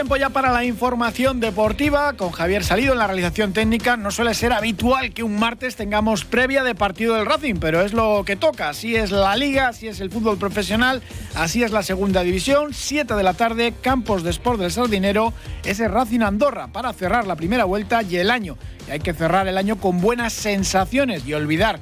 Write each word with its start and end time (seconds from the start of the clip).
Tiempo 0.00 0.16
ya 0.16 0.30
para 0.30 0.50
la 0.50 0.64
información 0.64 1.40
deportiva 1.40 2.14
con 2.14 2.30
Javier 2.30 2.64
Salido 2.64 2.94
en 2.94 2.98
la 2.98 3.06
realización 3.06 3.52
técnica. 3.52 3.98
No 3.98 4.10
suele 4.10 4.32
ser 4.32 4.54
habitual 4.54 5.12
que 5.12 5.22
un 5.22 5.38
martes 5.38 5.76
tengamos 5.76 6.24
previa 6.24 6.64
de 6.64 6.74
partido 6.74 7.16
del 7.16 7.26
Racing, 7.26 7.56
pero 7.56 7.82
es 7.82 7.92
lo 7.92 8.24
que 8.24 8.34
toca. 8.34 8.70
Así 8.70 8.96
es 8.96 9.10
la 9.10 9.36
liga, 9.36 9.68
así 9.68 9.88
es 9.88 10.00
el 10.00 10.10
fútbol 10.10 10.38
profesional, 10.38 11.02
así 11.34 11.62
es 11.62 11.70
la 11.70 11.82
segunda 11.82 12.22
división. 12.22 12.72
7 12.72 13.12
de 13.12 13.22
la 13.22 13.34
tarde, 13.34 13.74
Campos 13.82 14.22
de 14.22 14.30
Sport 14.30 14.58
del 14.60 14.72
Sardinero, 14.72 15.34
ese 15.64 15.86
Racing 15.86 16.20
Andorra 16.20 16.68
para 16.68 16.94
cerrar 16.94 17.26
la 17.26 17.36
primera 17.36 17.66
vuelta 17.66 18.02
y 18.02 18.16
el 18.16 18.30
año. 18.30 18.56
Y 18.88 18.92
hay 18.92 19.00
que 19.00 19.12
cerrar 19.12 19.48
el 19.48 19.58
año 19.58 19.76
con 19.76 20.00
buenas 20.00 20.32
sensaciones 20.32 21.26
y 21.26 21.34
olvidar 21.34 21.78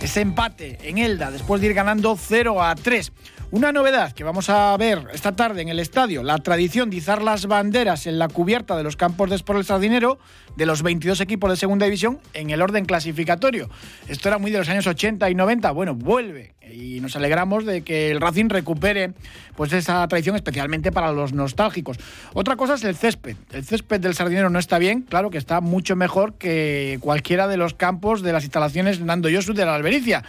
ese 0.00 0.20
empate 0.20 0.78
en 0.82 0.98
Elda 0.98 1.32
después 1.32 1.60
de 1.60 1.66
ir 1.66 1.74
ganando 1.74 2.16
0 2.16 2.62
a 2.62 2.76
3. 2.76 3.12
Una 3.52 3.70
novedad 3.70 4.10
que 4.10 4.24
vamos 4.24 4.50
a 4.50 4.76
ver 4.76 5.06
esta 5.12 5.36
tarde 5.36 5.62
en 5.62 5.68
el 5.68 5.78
estadio, 5.78 6.24
la 6.24 6.38
tradición 6.38 6.90
de 6.90 6.96
izar 6.96 7.22
las 7.22 7.46
banderas 7.46 8.08
en 8.08 8.18
la 8.18 8.26
cubierta 8.26 8.76
de 8.76 8.82
los 8.82 8.96
campos 8.96 9.30
de 9.30 9.36
Sport 9.36 9.60
El 9.60 9.64
Sardinero 9.64 10.18
de 10.56 10.66
los 10.66 10.82
22 10.82 11.20
equipos 11.20 11.50
de 11.50 11.56
segunda 11.56 11.86
división 11.86 12.18
en 12.34 12.50
el 12.50 12.60
orden 12.60 12.86
clasificatorio. 12.86 13.70
Esto 14.08 14.28
era 14.28 14.38
muy 14.38 14.50
de 14.50 14.58
los 14.58 14.68
años 14.68 14.88
80 14.88 15.30
y 15.30 15.36
90. 15.36 15.70
Bueno, 15.70 15.94
vuelve 15.94 16.54
y 16.60 16.98
nos 16.98 17.14
alegramos 17.14 17.64
de 17.64 17.82
que 17.82 18.10
el 18.10 18.20
Racing 18.20 18.48
recupere 18.48 19.12
pues 19.54 19.72
esa 19.72 20.06
tradición 20.08 20.34
especialmente 20.34 20.90
para 20.90 21.12
los 21.12 21.32
nostálgicos. 21.32 21.98
Otra 22.32 22.56
cosa 22.56 22.74
es 22.74 22.82
el 22.82 22.96
césped. 22.96 23.36
El 23.52 23.64
césped 23.64 24.00
del 24.00 24.14
Sardinero 24.14 24.50
no 24.50 24.58
está 24.58 24.78
bien, 24.78 25.02
claro 25.02 25.30
que 25.30 25.38
está 25.38 25.60
mucho 25.60 25.94
mejor 25.94 26.34
que 26.34 26.98
cualquiera 27.00 27.46
de 27.46 27.58
los 27.58 27.74
campos 27.74 28.22
de 28.22 28.32
las 28.32 28.42
instalaciones 28.42 29.00
Nando 29.00 29.28
Yosu 29.28 29.54
de 29.54 29.64
la 29.64 29.76
Albericia. 29.76 30.24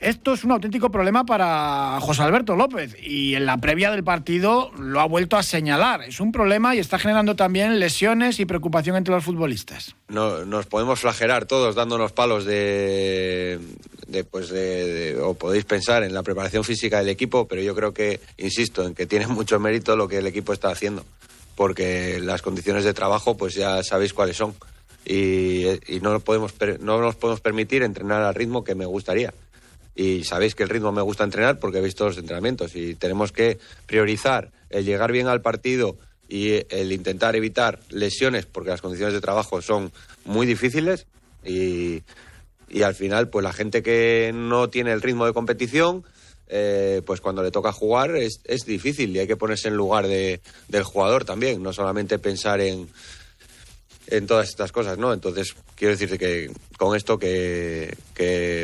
Esto 0.00 0.32
es 0.32 0.44
un 0.44 0.52
auténtico 0.52 0.90
problema 0.90 1.24
para 1.24 1.98
José 2.00 2.22
Alberto 2.22 2.54
López 2.54 2.96
y 3.02 3.34
en 3.34 3.46
la 3.46 3.56
previa 3.56 3.90
del 3.90 4.04
partido 4.04 4.70
lo 4.78 5.00
ha 5.00 5.06
vuelto 5.06 5.36
a 5.36 5.42
señalar. 5.42 6.02
Es 6.02 6.20
un 6.20 6.30
problema 6.30 6.76
y 6.76 6.78
está 6.78 7.00
generando 7.00 7.34
también 7.34 7.80
lesiones 7.80 8.38
y 8.38 8.44
preocupación 8.44 8.94
entre 8.94 9.12
los 9.14 9.24
futbolistas. 9.24 9.96
No, 10.08 10.44
nos 10.44 10.66
podemos 10.66 11.00
flagelar 11.00 11.46
todos 11.46 11.74
dándonos 11.74 12.12
palos 12.12 12.44
de, 12.44 13.58
pues 14.30 14.50
de, 14.50 15.18
o 15.20 15.34
podéis 15.34 15.64
pensar 15.64 16.04
en 16.04 16.14
la 16.14 16.22
preparación 16.22 16.62
física 16.62 16.98
del 16.98 17.08
equipo, 17.08 17.48
pero 17.48 17.60
yo 17.60 17.74
creo 17.74 17.92
que, 17.92 18.20
insisto, 18.36 18.86
en 18.86 18.94
que 18.94 19.06
tiene 19.06 19.26
mucho 19.28 19.58
mérito 19.58 19.96
lo 19.96 20.06
que 20.06 20.18
el 20.18 20.26
equipo 20.28 20.52
está 20.52 20.70
haciendo, 20.70 21.04
porque 21.56 22.20
las 22.20 22.42
condiciones 22.42 22.84
de 22.84 22.94
trabajo 22.94 23.36
pues 23.36 23.54
ya 23.54 23.82
sabéis 23.82 24.12
cuáles 24.12 24.36
son. 24.36 24.54
Y, 25.04 25.64
y 25.86 26.00
no, 26.02 26.20
podemos, 26.20 26.54
no 26.80 27.00
nos 27.00 27.16
podemos 27.16 27.40
permitir 27.40 27.82
entrenar 27.82 28.22
al 28.22 28.34
ritmo 28.34 28.62
que 28.62 28.74
me 28.74 28.84
gustaría 28.84 29.32
y 29.98 30.22
sabéis 30.22 30.54
que 30.54 30.62
el 30.62 30.68
ritmo 30.68 30.92
me 30.92 31.02
gusta 31.02 31.24
entrenar 31.24 31.58
porque 31.58 31.78
he 31.78 31.82
visto 31.82 32.06
los 32.06 32.16
entrenamientos 32.16 32.76
y 32.76 32.94
tenemos 32.94 33.32
que 33.32 33.58
priorizar 33.84 34.52
el 34.70 34.84
llegar 34.84 35.10
bien 35.10 35.26
al 35.26 35.42
partido 35.42 35.96
y 36.28 36.64
el 36.72 36.92
intentar 36.92 37.34
evitar 37.34 37.80
lesiones 37.90 38.46
porque 38.46 38.70
las 38.70 38.80
condiciones 38.80 39.12
de 39.12 39.20
trabajo 39.20 39.60
son 39.60 39.90
muy 40.24 40.46
difíciles 40.46 41.08
y, 41.44 42.04
al 42.84 42.94
final 42.94 43.28
pues 43.28 43.42
la 43.42 43.52
gente 43.52 43.82
que 43.82 44.30
no 44.32 44.70
tiene 44.70 44.92
el 44.92 45.02
ritmo 45.02 45.26
de 45.26 45.32
competición 45.32 46.04
eh, 46.46 47.02
pues 47.04 47.20
cuando 47.20 47.42
le 47.42 47.50
toca 47.50 47.72
jugar 47.72 48.14
es, 48.14 48.40
es, 48.44 48.66
difícil 48.66 49.16
y 49.16 49.18
hay 49.18 49.26
que 49.26 49.36
ponerse 49.36 49.66
en 49.66 49.74
lugar 49.74 50.06
de, 50.06 50.40
del 50.68 50.84
jugador 50.84 51.24
también, 51.24 51.60
no 51.60 51.72
solamente 51.72 52.20
pensar 52.20 52.60
en, 52.60 52.88
en 54.10 54.26
todas 54.26 54.48
estas 54.48 54.72
cosas, 54.72 54.98
¿no? 54.98 55.12
Entonces, 55.12 55.54
quiero 55.74 55.92
decirte 55.92 56.18
que 56.18 56.50
con 56.78 56.96
esto 56.96 57.18
que, 57.18 57.96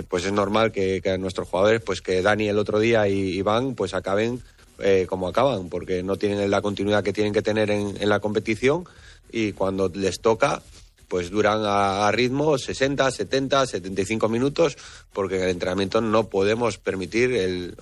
pues 0.09 0.25
es 0.25 0.33
normal 0.33 0.73
que, 0.73 1.00
que, 1.03 1.19
nuestros 1.19 1.48
jugadores, 1.48 1.83
pues 1.83 2.00
que 2.00 2.23
Dani 2.23 2.48
el 2.48 2.59
otro 2.59 2.78
día 2.78 3.09
y 3.09 3.37
Iván, 3.37 3.75
pues 3.75 3.94
acaben 3.94 4.43
eh, 4.81 5.06
como 5.09 5.28
acaban, 5.28 5.69
porque 5.69 6.03
no 6.03 6.16
tienen 6.16 6.50
la 6.50 6.60
continuidad 6.60 7.05
que 7.05 7.12
tienen 7.12 7.32
que 7.32 7.43
tener 7.43 7.71
en, 7.71 8.09
la 8.09 8.19
competición 8.19 8.84
y 9.31 9.53
cuando 9.53 9.88
les 9.94 10.21
toca, 10.21 10.62
pues 11.06 11.31
duran 11.31 11.61
a, 11.65 12.11
ritmo 12.11 12.59
60, 12.59 13.09
70, 13.09 13.66
75 13.66 14.28
minutos, 14.28 14.76
porque 15.12 15.37
en 15.37 15.43
el 15.44 15.50
entrenamiento 15.50 16.00
no 16.00 16.28
podemos 16.28 16.78
permitir, 16.78 17.32
el, 17.32 17.76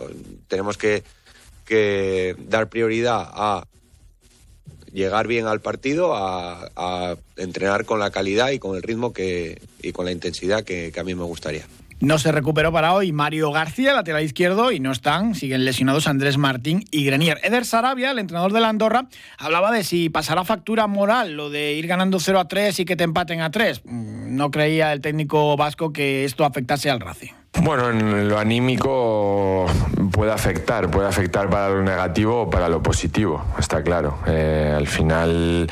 tenemos 0.49 0.77
que, 0.77 1.03
que 1.65 2.37
dar 2.39 2.69
prioridad 2.69 3.27
a 3.27 3.67
llegar 4.93 5.27
bien 5.27 5.47
al 5.47 5.61
partido, 5.61 6.15
a, 6.15 7.17
entrenar 7.37 7.85
con 7.85 7.99
la 7.99 8.11
calidad 8.11 8.51
y 8.51 8.59
con 8.59 8.77
el 8.77 8.83
ritmo 8.83 9.13
que, 9.13 9.61
y 9.83 9.93
con 9.93 10.05
la 10.05 10.13
intensidad 10.13 10.63
que, 10.63 10.93
a 10.99 11.05
mí 11.05 11.15
me 11.15 11.25
gustaría. 11.25 11.65
No 12.01 12.19
se 12.19 12.33
recuperó 12.33 12.73
para 12.73 12.95
hoy 12.95 13.13
Mario 13.13 13.53
García, 13.53 13.95
lateral 13.95 14.25
izquierdo, 14.25 14.73
y 14.73 14.81
no 14.81 14.91
están, 14.91 15.37
siguen 15.37 15.65
lesionados 15.65 16.09
Andrés 16.09 16.37
Martín 16.37 16.85
y 16.91 17.05
Grenier. 17.05 17.39
Eder 17.45 17.65
Sarabia, 17.65 18.11
el 18.11 18.19
entrenador 18.19 18.53
de 18.53 18.61
la 18.61 18.69
Andorra, 18.69 19.07
hablaba 19.39 19.71
de 19.71 19.85
si 19.85 20.09
pasará 20.09 20.45
factura 20.45 20.89
moral 20.89 21.37
lo 21.37 21.49
de 21.49 21.75
ir 21.75 21.87
ganando 21.87 22.19
0 22.19 22.41
a 22.41 22.49
3 22.49 22.81
y 22.81 22.85
que 22.85 22.97
te 22.97 23.05
empaten 23.05 23.41
a 23.41 23.53
3. 23.53 23.83
Mm, 23.85 24.37
no 24.37 24.51
creía 24.51 24.93
el 24.93 25.01
técnico 25.01 25.57
vasco 25.57 25.93
que 25.93 26.25
esto 26.25 26.45
afectase 26.45 26.91
al 26.91 27.01
Racing. 27.01 27.42
Bueno, 27.61 27.91
en 27.91 28.29
lo 28.29 28.39
anímico 28.39 29.67
puede 30.11 30.33
afectar, 30.33 30.91
puede 30.91 31.07
afectar 31.07 31.51
para 31.51 31.69
lo 31.69 31.83
negativo 31.83 32.43
o 32.43 32.51
para 32.51 32.69
lo 32.69 32.83
positivo, 32.83 33.45
está 33.59 33.83
claro. 33.83 34.19
Eh, 34.27 34.73
al 34.75 34.87
final 34.87 35.71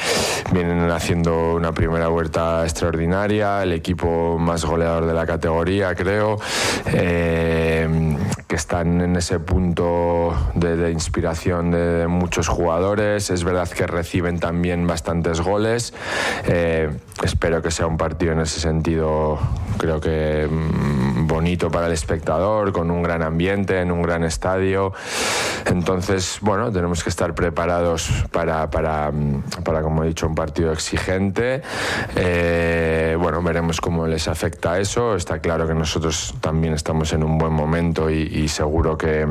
vienen 0.52 0.90
haciendo 0.90 1.54
una 1.54 1.72
primera 1.72 2.08
vuelta 2.08 2.64
extraordinaria, 2.64 3.62
el 3.62 3.72
equipo 3.72 4.38
más 4.38 4.64
goleador 4.64 5.06
de 5.06 5.14
la 5.14 5.26
categoría, 5.26 5.94
creo, 5.94 6.38
eh, 6.86 8.16
que 8.46 8.56
están 8.56 9.00
en 9.00 9.16
ese 9.16 9.40
punto 9.40 10.34
de, 10.54 10.90
inspiración 10.92 11.70
de, 11.70 12.06
muchos 12.08 12.48
jugadores. 12.48 13.30
Es 13.30 13.42
verdad 13.42 13.68
que 13.68 13.86
reciben 13.86 14.38
también 14.38 14.86
bastantes 14.86 15.40
goles. 15.40 15.94
Eh, 16.46 16.90
espero 17.22 17.62
que 17.62 17.70
sea 17.70 17.86
un 17.86 17.96
partido 17.96 18.32
en 18.32 18.40
ese 18.40 18.60
sentido, 18.60 19.38
creo 19.78 20.00
que 20.00 20.46
mm, 20.50 21.26
para 21.70 21.86
el 21.86 21.92
espectador, 21.92 22.72
con 22.72 22.90
un 22.90 23.02
gran 23.02 23.22
ambiente, 23.22 23.80
en 23.80 23.90
un 23.90 24.02
gran 24.02 24.24
estadio. 24.24 24.92
Entonces, 25.66 26.38
bueno, 26.40 26.70
tenemos 26.72 27.02
que 27.02 27.10
estar 27.10 27.34
preparados 27.34 28.08
para, 28.30 28.70
para, 28.70 29.12
para 29.64 29.82
como 29.82 30.04
he 30.04 30.08
dicho, 30.08 30.26
un 30.26 30.34
partido 30.34 30.72
exigente. 30.72 31.62
Eh, 32.16 33.16
bueno, 33.18 33.42
veremos 33.42 33.80
cómo 33.80 34.06
les 34.06 34.28
afecta 34.28 34.78
eso. 34.78 35.16
Está 35.16 35.38
claro 35.40 35.66
que 35.66 35.74
nosotros 35.74 36.34
también 36.40 36.74
estamos 36.74 37.12
en 37.12 37.24
un 37.24 37.38
buen 37.38 37.52
momento 37.52 38.10
y, 38.10 38.48
seguro 38.48 38.98
que 38.98 39.26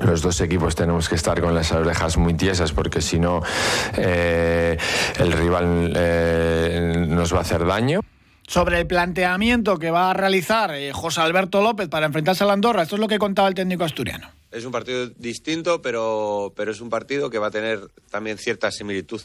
los 0.00 0.20
dos 0.20 0.40
equipos 0.42 0.74
tenemos 0.74 1.08
que 1.08 1.14
estar 1.14 1.40
con 1.40 1.54
las 1.54 1.72
orejas 1.72 2.18
muy 2.18 2.34
tiesas 2.34 2.72
porque 2.72 3.00
si 3.00 3.18
no 3.18 3.40
eh, 3.96 4.76
el 5.18 5.32
rival 5.32 5.92
eh, 5.96 7.06
nos 7.08 7.32
va 7.32 7.38
a 7.38 7.40
hacer 7.40 7.64
daño 7.64 8.00
sobre 8.46 8.78
el 8.78 8.86
planteamiento 8.86 9.78
que 9.78 9.90
va 9.90 10.10
a 10.10 10.14
realizar 10.14 10.74
eh, 10.74 10.92
José 10.92 11.20
Alberto 11.20 11.60
López 11.60 11.88
para 11.88 12.06
enfrentarse 12.06 12.44
a 12.44 12.46
la 12.46 12.52
Andorra. 12.52 12.82
Esto 12.82 12.96
es 12.96 13.00
lo 13.00 13.08
que 13.08 13.18
contaba 13.18 13.48
el 13.48 13.54
técnico 13.54 13.84
asturiano. 13.84 14.30
Es 14.50 14.64
un 14.64 14.72
partido 14.72 15.08
distinto, 15.08 15.82
pero, 15.82 16.52
pero 16.56 16.70
es 16.70 16.80
un 16.80 16.88
partido 16.88 17.28
que 17.28 17.38
va 17.38 17.48
a 17.48 17.50
tener 17.50 17.88
también 18.10 18.38
cierta 18.38 18.70
similitud, 18.70 19.20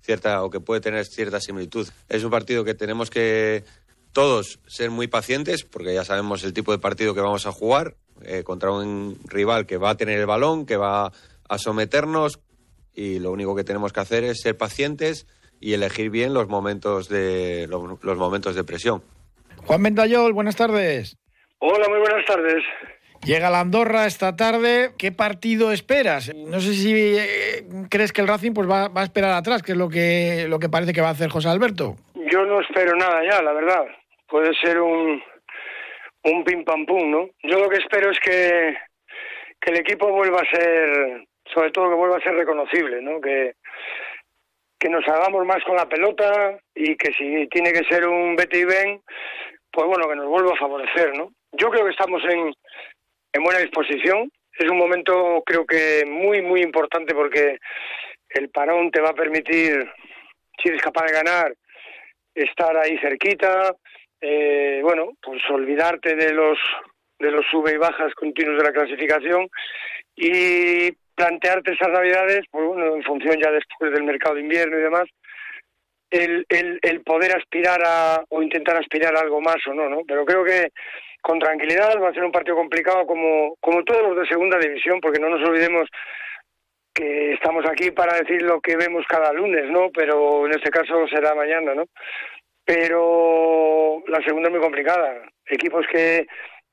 cierta, 0.00 0.42
o 0.42 0.50
que 0.50 0.60
puede 0.60 0.80
tener 0.80 1.04
cierta 1.04 1.40
similitud. 1.40 1.88
Es 2.08 2.24
un 2.24 2.30
partido 2.30 2.64
que 2.64 2.74
tenemos 2.74 3.10
que 3.10 3.64
todos 4.12 4.60
ser 4.66 4.90
muy 4.90 5.08
pacientes, 5.08 5.64
porque 5.64 5.94
ya 5.94 6.04
sabemos 6.04 6.44
el 6.44 6.52
tipo 6.52 6.72
de 6.72 6.78
partido 6.78 7.14
que 7.14 7.20
vamos 7.20 7.46
a 7.46 7.52
jugar 7.52 7.96
eh, 8.22 8.44
contra 8.44 8.70
un 8.70 9.18
rival 9.24 9.66
que 9.66 9.78
va 9.78 9.90
a 9.90 9.96
tener 9.96 10.20
el 10.20 10.26
balón, 10.26 10.66
que 10.66 10.76
va 10.76 11.12
a 11.48 11.58
someternos, 11.58 12.38
y 12.94 13.18
lo 13.18 13.32
único 13.32 13.56
que 13.56 13.64
tenemos 13.64 13.92
que 13.92 14.00
hacer 14.00 14.24
es 14.24 14.40
ser 14.42 14.56
pacientes 14.56 15.26
y 15.62 15.74
elegir 15.74 16.10
bien 16.10 16.34
los 16.34 16.48
momentos 16.48 17.08
de, 17.08 17.68
los, 17.68 18.18
momentos 18.18 18.56
de 18.56 18.64
presión. 18.64 19.02
Juan 19.64 19.82
Ventayol, 19.82 20.32
buenas 20.32 20.56
tardes. 20.56 21.16
Hola, 21.58 21.88
muy 21.88 22.00
buenas 22.00 22.26
tardes. 22.26 22.64
Llega 23.24 23.48
la 23.48 23.60
Andorra 23.60 24.06
esta 24.06 24.34
tarde. 24.34 24.90
¿Qué 24.98 25.12
partido 25.12 25.70
esperas? 25.70 26.34
No 26.34 26.60
sé 26.60 26.74
si 26.74 26.92
eh, 27.16 27.64
crees 27.88 28.12
que 28.12 28.20
el 28.20 28.26
Racing 28.26 28.52
pues 28.52 28.68
va, 28.68 28.90
a 28.92 29.02
esperar 29.04 29.34
atrás, 29.34 29.62
que 29.62 29.72
es 29.72 29.78
lo 29.78 29.88
que, 29.88 30.46
lo 30.48 30.58
que 30.58 30.68
parece 30.68 30.92
que 30.92 31.00
va 31.00 31.08
a 31.08 31.12
hacer 31.12 31.30
José 31.30 31.48
Alberto. 31.48 31.94
Yo 32.14 32.44
no 32.44 32.60
espero 32.60 32.96
nada 32.96 33.22
ya, 33.30 33.40
la 33.40 33.52
verdad. 33.52 33.84
Puede 34.28 34.52
ser 34.60 34.80
un, 34.80 35.22
un 36.24 36.44
pim 36.44 36.64
pam 36.64 36.84
pum, 36.84 37.08
¿no? 37.08 37.28
Yo 37.44 37.60
lo 37.60 37.68
que 37.68 37.78
espero 37.78 38.10
es 38.10 38.18
que, 38.18 38.76
que 39.60 39.70
el 39.70 39.78
equipo 39.78 40.10
vuelva 40.10 40.40
a 40.40 40.56
ser, 40.56 41.24
sobre 41.54 41.70
todo 41.70 41.90
que 41.90 41.94
vuelva 41.94 42.16
a 42.16 42.22
ser 42.22 42.34
reconocible, 42.34 43.00
¿no? 43.00 43.20
Que, 43.20 43.54
que 44.82 44.88
nos 44.88 45.06
hagamos 45.06 45.46
más 45.46 45.62
con 45.62 45.76
la 45.76 45.88
pelota 45.88 46.58
y 46.74 46.96
que 46.96 47.12
si 47.12 47.46
tiene 47.46 47.72
que 47.72 47.84
ser 47.84 48.04
un 48.04 48.34
vete 48.34 48.58
y 48.58 48.64
ven, 48.64 49.00
pues 49.70 49.86
bueno, 49.86 50.08
que 50.08 50.16
nos 50.16 50.26
vuelva 50.26 50.54
a 50.54 50.58
favorecer, 50.58 51.16
¿no? 51.16 51.30
Yo 51.52 51.70
creo 51.70 51.84
que 51.84 51.92
estamos 51.92 52.20
en, 52.24 52.52
en 53.32 53.44
buena 53.44 53.60
disposición. 53.60 54.28
Es 54.58 54.68
un 54.68 54.78
momento, 54.78 55.40
creo 55.46 55.64
que 55.64 56.04
muy, 56.04 56.42
muy 56.42 56.62
importante 56.62 57.14
porque 57.14 57.58
el 58.30 58.50
parón 58.50 58.90
te 58.90 59.00
va 59.00 59.10
a 59.10 59.14
permitir, 59.14 59.88
si 60.60 60.70
eres 60.70 60.82
capaz 60.82 61.04
de 61.06 61.12
ganar, 61.12 61.54
estar 62.34 62.76
ahí 62.76 62.98
cerquita, 62.98 63.76
eh, 64.20 64.80
bueno, 64.82 65.12
pues 65.22 65.40
olvidarte 65.48 66.16
de 66.16 66.32
los 66.32 66.58
de 67.20 67.30
los 67.30 67.46
sube 67.52 67.74
y 67.74 67.76
bajas 67.76 68.12
continuos 68.14 68.58
de 68.58 68.64
la 68.64 68.72
clasificación 68.72 69.48
y 70.16 70.90
plantearte 71.22 71.72
esas 71.72 71.90
navidades, 71.90 72.40
pues 72.50 72.66
bueno, 72.66 72.96
en 72.96 73.02
función 73.04 73.36
ya 73.40 73.50
después 73.52 73.92
del 73.92 74.02
mercado 74.02 74.34
de 74.34 74.40
invierno 74.40 74.76
y 74.76 74.82
demás, 74.82 75.04
el, 76.10 76.44
el, 76.48 77.00
poder 77.02 77.36
aspirar 77.36 77.80
a 77.86 78.24
o 78.28 78.42
intentar 78.42 78.76
aspirar 78.76 79.16
a 79.16 79.20
algo 79.20 79.40
más 79.40 79.56
o 79.68 79.72
no, 79.72 79.88
¿no? 79.88 80.00
Pero 80.06 80.26
creo 80.26 80.44
que 80.44 80.70
con 81.22 81.38
tranquilidad 81.38 81.98
va 82.02 82.10
a 82.10 82.12
ser 82.12 82.24
un 82.24 82.32
partido 82.32 82.56
complicado 82.56 83.06
como, 83.06 83.54
como 83.60 83.84
todos 83.84 84.02
los 84.02 84.18
de 84.18 84.26
segunda 84.26 84.58
división, 84.58 85.00
porque 85.00 85.20
no 85.20 85.28
nos 85.28 85.48
olvidemos 85.48 85.88
que 86.92 87.34
estamos 87.34 87.64
aquí 87.70 87.92
para 87.92 88.18
decir 88.18 88.42
lo 88.42 88.60
que 88.60 88.76
vemos 88.76 89.04
cada 89.08 89.32
lunes, 89.32 89.70
¿no? 89.70 89.90
Pero 89.94 90.46
en 90.46 90.52
este 90.52 90.70
caso 90.70 91.06
será 91.06 91.34
mañana, 91.34 91.74
¿no? 91.74 91.84
Pero 92.64 94.02
la 94.08 94.20
segunda 94.22 94.48
es 94.48 94.52
muy 94.52 94.60
complicada. 94.60 95.22
Equipos 95.46 95.86
que 95.90 96.26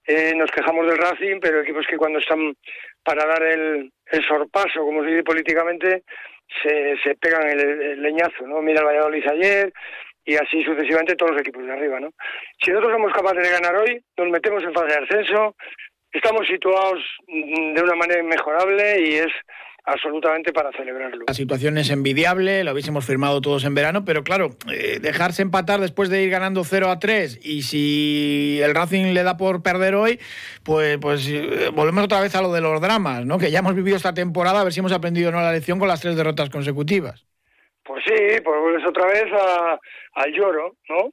eh, 0.05 0.33
nos 0.35 0.49
quejamos 0.51 0.87
del 0.87 0.97
Racing, 0.97 1.39
pero 1.39 1.61
equipos 1.61 1.85
que 1.87 1.97
cuando 1.97 2.19
están 2.19 2.55
para 3.03 3.25
dar 3.25 3.43
el, 3.43 3.91
el 4.11 4.25
sorpaso, 4.25 4.83
como 4.83 5.03
se 5.03 5.09
dice 5.09 5.23
políticamente, 5.23 6.03
se, 6.61 6.97
se 7.03 7.15
pegan 7.15 7.47
el, 7.47 8.01
leñazo, 8.01 8.47
¿no? 8.47 8.61
Mira 8.61 8.81
el 8.81 8.87
Valladolid 8.87 9.27
ayer 9.27 9.73
y 10.25 10.35
así 10.35 10.63
sucesivamente 10.63 11.15
todos 11.15 11.31
los 11.33 11.41
equipos 11.41 11.65
de 11.65 11.73
arriba, 11.73 11.99
¿no? 11.99 12.13
Si 12.63 12.71
nosotros 12.71 12.93
somos 12.93 13.13
capaces 13.13 13.43
de 13.43 13.51
ganar 13.51 13.75
hoy, 13.75 14.03
nos 14.17 14.29
metemos 14.29 14.63
en 14.63 14.73
fase 14.73 14.87
de 14.87 15.05
ascenso, 15.05 15.55
estamos 16.11 16.47
situados 16.47 17.03
de 17.27 17.81
una 17.81 17.95
manera 17.95 18.19
inmejorable 18.19 19.01
y 19.01 19.15
es 19.15 19.31
absolutamente 19.89 20.53
para 20.53 20.71
celebrarlo. 20.71 21.25
La 21.27 21.33
situación 21.33 21.77
es 21.77 21.89
envidiable, 21.89 22.63
lo 22.63 22.73
hubiésemos 22.73 23.05
firmado 23.05 23.41
todos 23.41 23.65
en 23.65 23.73
verano, 23.73 24.05
pero 24.05 24.23
claro, 24.23 24.51
eh, 24.71 24.99
dejarse 25.01 25.41
empatar 25.41 25.79
después 25.79 26.09
de 26.09 26.21
ir 26.21 26.29
ganando 26.29 26.63
0 26.63 26.89
a 26.89 26.99
3 26.99 27.39
y 27.43 27.63
si 27.63 28.59
el 28.61 28.75
Racing 28.75 29.13
le 29.13 29.23
da 29.23 29.37
por 29.37 29.63
perder 29.63 29.95
hoy, 29.95 30.19
pues, 30.63 30.97
pues 30.99 31.27
eh, 31.29 31.69
volvemos 31.73 32.03
otra 32.03 32.21
vez 32.21 32.35
a 32.35 32.41
lo 32.41 32.53
de 32.53 32.61
los 32.61 32.79
dramas, 32.81 33.25
¿no? 33.25 33.39
Que 33.39 33.51
ya 33.51 33.59
hemos 33.59 33.75
vivido 33.75 33.97
esta 33.97 34.13
temporada, 34.13 34.61
a 34.61 34.63
ver 34.63 34.73
si 34.73 34.79
hemos 34.79 34.93
aprendido 34.93 35.31
no 35.31 35.41
la 35.41 35.51
lección 35.51 35.79
con 35.79 35.87
las 35.87 36.01
tres 36.01 36.15
derrotas 36.15 36.49
consecutivas. 36.49 37.25
Pues 37.83 38.03
sí, 38.05 38.41
pues 38.43 38.61
vuelves 38.61 38.87
otra 38.87 39.07
vez 39.07 39.25
al 40.13 40.31
lloro, 40.31 40.75
¿no? 40.89 41.09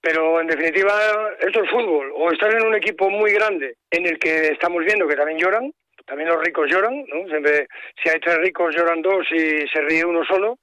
Pero 0.00 0.40
en 0.40 0.48
definitiva, 0.48 0.92
esto 1.40 1.62
es 1.62 1.70
fútbol. 1.70 2.12
O 2.16 2.30
estar 2.30 2.52
en 2.52 2.66
un 2.66 2.74
equipo 2.74 3.10
muy 3.10 3.32
grande 3.32 3.76
en 3.90 4.06
el 4.06 4.18
que 4.18 4.48
estamos 4.48 4.84
viendo 4.84 5.06
que 5.06 5.16
también 5.16 5.38
lloran, 5.38 5.72
también 6.06 6.28
los 6.28 6.42
ricos 6.42 6.70
lloran, 6.70 7.04
¿no? 7.06 7.28
Siempre, 7.28 7.66
si 8.02 8.08
hay 8.08 8.20
tres 8.20 8.38
ricos 8.38 8.74
lloran 8.74 9.02
dos 9.02 9.26
y 9.30 9.66
se 9.68 9.80
ríe 9.82 10.04
uno 10.04 10.24
solo, 10.24 10.58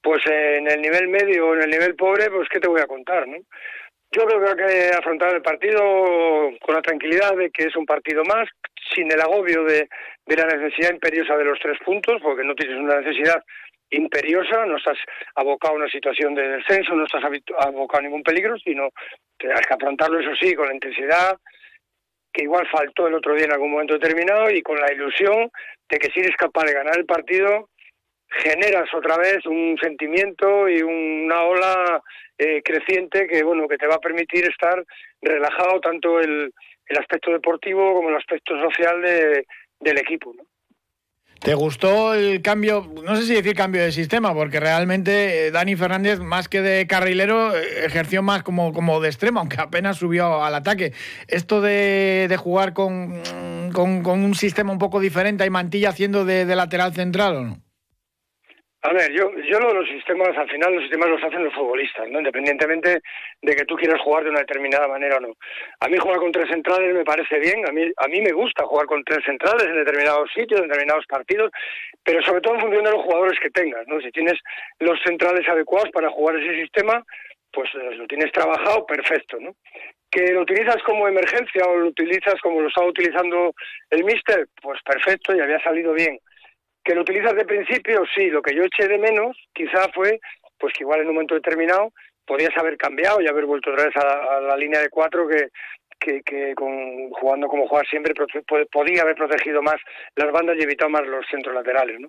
pues 0.00 0.22
en 0.26 0.68
el 0.68 0.80
nivel 0.80 1.08
medio 1.08 1.48
o 1.48 1.54
en 1.54 1.62
el 1.62 1.70
nivel 1.70 1.94
pobre, 1.96 2.30
pues 2.30 2.48
qué 2.48 2.60
te 2.60 2.68
voy 2.68 2.80
a 2.80 2.86
contar, 2.86 3.26
¿no? 3.26 3.38
Yo 4.12 4.26
creo 4.26 4.56
que 4.56 4.62
hay 4.62 4.68
que 4.68 4.96
afrontar 4.96 5.34
el 5.34 5.42
partido 5.42 5.80
con 6.60 6.74
la 6.74 6.82
tranquilidad 6.82 7.36
de 7.36 7.50
que 7.50 7.64
es 7.64 7.74
un 7.74 7.84
partido 7.84 8.22
más, 8.24 8.48
sin 8.94 9.10
el 9.10 9.20
agobio 9.20 9.64
de, 9.64 9.88
de 10.26 10.36
la 10.36 10.46
necesidad 10.46 10.92
imperiosa 10.92 11.36
de 11.36 11.44
los 11.44 11.58
tres 11.58 11.78
puntos, 11.84 12.22
porque 12.22 12.44
no 12.44 12.54
tienes 12.54 12.78
una 12.78 13.00
necesidad 13.00 13.42
imperiosa, 13.90 14.66
no 14.66 14.76
estás 14.76 14.98
abocado 15.34 15.74
a 15.74 15.78
una 15.78 15.88
situación 15.88 16.34
de 16.34 16.48
descenso, 16.48 16.94
no 16.94 17.04
estás 17.04 17.24
abocado 17.24 17.98
a 17.98 18.02
ningún 18.02 18.22
peligro, 18.22 18.56
sino 18.58 18.90
tendrás 19.38 19.66
que 19.66 19.74
afrontarlo, 19.74 20.20
eso 20.20 20.34
sí, 20.40 20.54
con 20.54 20.68
la 20.68 20.74
intensidad, 20.74 21.36
que 22.34 22.42
igual 22.42 22.66
faltó 22.70 23.06
el 23.06 23.14
otro 23.14 23.34
día 23.34 23.44
en 23.44 23.52
algún 23.52 23.70
momento 23.70 23.94
determinado 23.94 24.50
y 24.50 24.60
con 24.60 24.76
la 24.78 24.92
ilusión 24.92 25.50
de 25.88 25.98
que 25.98 26.10
si 26.10 26.20
eres 26.20 26.36
capaz 26.36 26.64
de 26.64 26.74
ganar 26.74 26.98
el 26.98 27.06
partido, 27.06 27.70
generas 28.28 28.92
otra 28.92 29.16
vez 29.16 29.46
un 29.46 29.78
sentimiento 29.80 30.68
y 30.68 30.82
una 30.82 31.44
ola 31.44 32.02
eh, 32.36 32.60
creciente 32.62 33.28
que 33.28 33.44
bueno 33.44 33.68
que 33.68 33.78
te 33.78 33.86
va 33.86 33.94
a 33.94 34.00
permitir 34.00 34.44
estar 34.46 34.84
relajado 35.22 35.80
tanto 35.80 36.18
el, 36.18 36.52
el 36.86 36.98
aspecto 36.98 37.30
deportivo 37.30 37.94
como 37.94 38.08
el 38.08 38.16
aspecto 38.16 38.60
social 38.60 39.00
de, 39.00 39.46
del 39.78 39.98
equipo. 39.98 40.34
¿Te 41.44 41.52
gustó 41.52 42.14
el 42.14 42.40
cambio, 42.40 42.90
no 43.04 43.16
sé 43.16 43.26
si 43.26 43.34
decir 43.34 43.54
cambio 43.54 43.82
de 43.82 43.92
sistema, 43.92 44.32
porque 44.32 44.60
realmente 44.60 45.48
eh, 45.48 45.50
Dani 45.50 45.76
Fernández, 45.76 46.18
más 46.18 46.48
que 46.48 46.62
de 46.62 46.86
carrilero, 46.86 47.54
eh, 47.54 47.84
ejerció 47.84 48.22
más 48.22 48.42
como, 48.42 48.72
como 48.72 48.98
de 48.98 49.10
extremo, 49.10 49.40
aunque 49.40 49.60
apenas 49.60 49.98
subió 49.98 50.42
al 50.42 50.54
ataque. 50.54 50.94
Esto 51.28 51.60
de, 51.60 52.28
de 52.30 52.36
jugar 52.38 52.72
con, 52.72 53.20
con, 53.74 54.06
un 54.06 54.34
sistema 54.34 54.72
un 54.72 54.78
poco 54.78 55.00
diferente, 55.00 55.44
¿hay 55.44 55.50
Mantilla 55.50 55.90
haciendo 55.90 56.24
de, 56.24 56.46
de 56.46 56.56
lateral 56.56 56.94
central 56.94 57.36
o 57.36 57.44
no? 57.44 57.63
A 58.86 58.92
ver, 58.92 59.10
yo, 59.12 59.32
yo 59.48 59.58
los 59.60 59.88
sistemas, 59.88 60.36
al 60.36 60.50
final 60.50 60.74
los 60.74 60.82
sistemas 60.82 61.08
los 61.08 61.24
hacen 61.24 61.42
los 61.42 61.54
futbolistas, 61.54 62.06
¿no? 62.10 62.18
Independientemente 62.18 63.00
de 63.40 63.56
que 63.56 63.64
tú 63.64 63.76
quieras 63.76 63.98
jugar 64.02 64.24
de 64.24 64.28
una 64.28 64.40
determinada 64.40 64.86
manera 64.86 65.16
o 65.16 65.20
no. 65.20 65.36
A 65.80 65.88
mí 65.88 65.96
jugar 65.96 66.18
con 66.18 66.30
tres 66.30 66.50
centrales 66.50 66.92
me 66.92 67.02
parece 67.02 67.38
bien, 67.38 67.66
a 67.66 67.72
mí, 67.72 67.90
a 67.96 68.08
mí 68.08 68.20
me 68.20 68.32
gusta 68.32 68.66
jugar 68.66 68.84
con 68.84 69.02
tres 69.02 69.24
centrales 69.24 69.64
en 69.68 69.76
determinados 69.76 70.30
sitios, 70.34 70.60
en 70.60 70.68
determinados 70.68 71.06
partidos, 71.06 71.50
pero 72.02 72.20
sobre 72.24 72.42
todo 72.42 72.56
en 72.56 72.60
función 72.60 72.84
de 72.84 72.90
los 72.90 73.00
jugadores 73.00 73.40
que 73.40 73.48
tengas, 73.48 73.88
¿no? 73.88 74.02
Si 74.02 74.10
tienes 74.10 74.38
los 74.80 75.00
centrales 75.02 75.48
adecuados 75.48 75.88
para 75.90 76.10
jugar 76.10 76.36
ese 76.36 76.60
sistema, 76.60 77.02
pues 77.54 77.70
eh, 77.76 77.94
lo 77.94 78.06
tienes 78.06 78.30
trabajado, 78.32 78.84
perfecto, 78.84 79.38
¿no? 79.40 79.56
Que 80.10 80.30
lo 80.34 80.42
utilizas 80.42 80.82
como 80.82 81.08
emergencia 81.08 81.64
o 81.64 81.78
lo 81.78 81.86
utilizas 81.86 82.38
como 82.42 82.60
lo 82.60 82.68
estaba 82.68 82.88
utilizando 82.88 83.54
el 83.88 84.04
míster, 84.04 84.46
pues 84.60 84.78
perfecto 84.82 85.34
y 85.34 85.40
había 85.40 85.62
salido 85.62 85.94
bien 85.94 86.18
¿Que 86.84 86.94
lo 86.94 87.00
utilizas 87.00 87.34
de 87.34 87.46
principio? 87.46 88.04
Sí, 88.14 88.28
lo 88.28 88.42
que 88.42 88.54
yo 88.54 88.62
eché 88.64 88.86
de 88.86 88.98
menos 88.98 89.36
quizá 89.54 89.88
fue 89.94 90.20
pues 90.58 90.72
que 90.74 90.84
igual 90.84 91.00
en 91.00 91.08
un 91.08 91.14
momento 91.14 91.34
determinado 91.34 91.92
podías 92.26 92.56
haber 92.56 92.76
cambiado 92.76 93.20
y 93.20 93.28
haber 93.28 93.46
vuelto 93.46 93.70
otra 93.70 93.86
vez 93.86 93.96
a 93.96 94.40
la, 94.40 94.56
línea 94.56 94.80
de 94.80 94.88
cuatro 94.88 95.26
que, 95.28 95.48
que, 95.98 96.22
que 96.22 96.54
con, 96.54 97.10
jugando 97.10 97.48
como 97.48 97.66
jugar 97.68 97.86
siempre 97.86 98.14
podía 98.70 99.02
haber 99.02 99.14
protegido 99.14 99.62
más 99.62 99.76
las 100.16 100.32
bandas 100.32 100.56
y 100.58 100.62
evitado 100.62 100.90
más 100.90 101.06
los 101.06 101.26
centros 101.30 101.54
laterales, 101.54 102.00
¿no? 102.00 102.08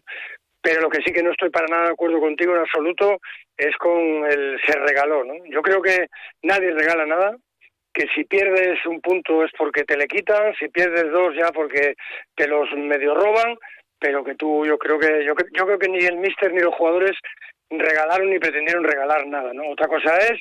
Pero 0.62 0.82
lo 0.82 0.90
que 0.90 1.02
sí 1.04 1.12
que 1.12 1.22
no 1.22 1.32
estoy 1.32 1.50
para 1.52 1.68
nada 1.68 1.86
de 1.86 1.92
acuerdo 1.92 2.20
contigo 2.20 2.56
en 2.56 2.62
absoluto 2.62 3.20
es 3.58 3.76
con 3.78 4.26
el 4.26 4.60
se 4.66 4.80
regaló, 4.80 5.24
¿no? 5.24 5.36
Yo 5.46 5.62
creo 5.62 5.82
que 5.82 6.08
nadie 6.42 6.72
regala 6.72 7.06
nada, 7.06 7.38
que 7.94 8.08
si 8.16 8.24
pierdes 8.24 8.84
un 8.86 9.00
punto 9.00 9.44
es 9.44 9.52
porque 9.58 9.84
te 9.84 9.96
le 9.96 10.08
quitan, 10.08 10.56
si 10.56 10.68
pierdes 10.70 11.12
dos 11.12 11.36
ya 11.36 11.52
porque 11.52 11.96
te 12.36 12.48
los 12.48 12.70
medio 12.72 13.14
roban, 13.14 13.56
pero 14.06 14.24
que 14.24 14.36
tú, 14.36 14.64
yo 14.68 14.78
creo 14.78 15.00
que 15.00 15.26
yo, 15.26 15.34
yo 15.52 15.66
creo 15.66 15.80
que 15.80 15.90
ni 15.90 15.98
el 15.98 16.18
míster 16.18 16.54
ni 16.54 16.60
los 16.60 16.76
jugadores 16.76 17.18
regalaron 17.72 18.30
ni 18.30 18.38
pretendieron 18.38 18.84
regalar 18.84 19.26
nada, 19.26 19.52
¿no? 19.52 19.68
Otra 19.70 19.88
cosa 19.88 20.16
es 20.18 20.40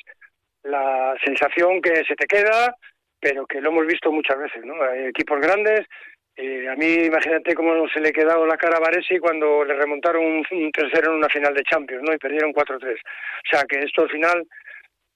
la 0.61 1.15
sensación 1.25 1.81
que 1.81 2.05
se 2.05 2.15
te 2.15 2.27
queda, 2.27 2.75
pero 3.19 3.47
que 3.47 3.59
lo 3.61 3.69
hemos 3.71 3.87
visto 3.87 4.11
muchas 4.11 4.37
veces, 4.37 4.63
¿no? 4.63 4.79
Hay 4.83 5.05
equipos 5.07 5.41
grandes, 5.41 5.87
eh, 6.35 6.69
a 6.69 6.75
mí 6.75 6.93
imagínate 7.05 7.55
cómo 7.55 7.89
se 7.89 8.01
le 8.01 8.13
quedado 8.13 8.45
la 8.45 8.55
cara 8.55 8.77
a 8.77 8.81
Varesi 8.81 9.17
cuando 9.17 9.65
le 9.65 9.73
remontaron 9.73 10.23
un, 10.23 10.45
un 10.51 10.71
tercero 10.71 11.09
en 11.09 11.17
una 11.17 11.29
final 11.29 11.55
de 11.55 11.63
Champions, 11.63 12.03
¿no? 12.03 12.13
Y 12.13 12.19
perdieron 12.19 12.53
4-3. 12.53 12.93
O 12.93 13.49
sea, 13.49 13.63
que 13.67 13.79
esto 13.79 14.03
al 14.03 14.11
final, 14.11 14.45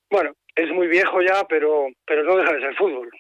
bueno, 0.10 0.32
es 0.56 0.72
muy 0.72 0.88
viejo 0.88 1.22
ya, 1.22 1.44
pero, 1.48 1.86
pero 2.04 2.24
no 2.24 2.36
deja 2.36 2.54
de 2.54 2.62
ser 2.62 2.76
fútbol 2.76 3.12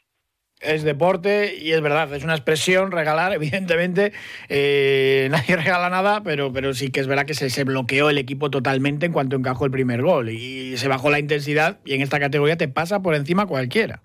es 0.61 0.83
deporte 0.83 1.55
y 1.55 1.71
es 1.71 1.81
verdad, 1.81 2.13
es 2.13 2.23
una 2.23 2.33
expresión 2.33 2.91
regalar, 2.91 3.33
evidentemente. 3.35 4.11
Eh, 4.49 5.27
nadie 5.31 5.55
regala 5.55 5.89
nada, 5.89 6.21
pero, 6.23 6.51
pero 6.51 6.73
sí 6.73 6.91
que 6.91 6.99
es 6.99 7.07
verdad 7.07 7.25
que 7.25 7.33
se, 7.33 7.63
bloqueó 7.63 8.09
el 8.09 8.17
equipo 8.17 8.49
totalmente 8.49 9.05
en 9.05 9.13
cuanto 9.13 9.35
encajó 9.35 9.65
el 9.65 9.71
primer 9.71 10.01
gol 10.01 10.29
y 10.29 10.77
se 10.77 10.87
bajó 10.87 11.09
la 11.09 11.19
intensidad 11.19 11.79
y 11.85 11.93
en 11.93 12.01
esta 12.01 12.19
categoría 12.19 12.57
te 12.57 12.67
pasa 12.67 13.01
por 13.01 13.15
encima 13.15 13.45
cualquiera. 13.45 14.01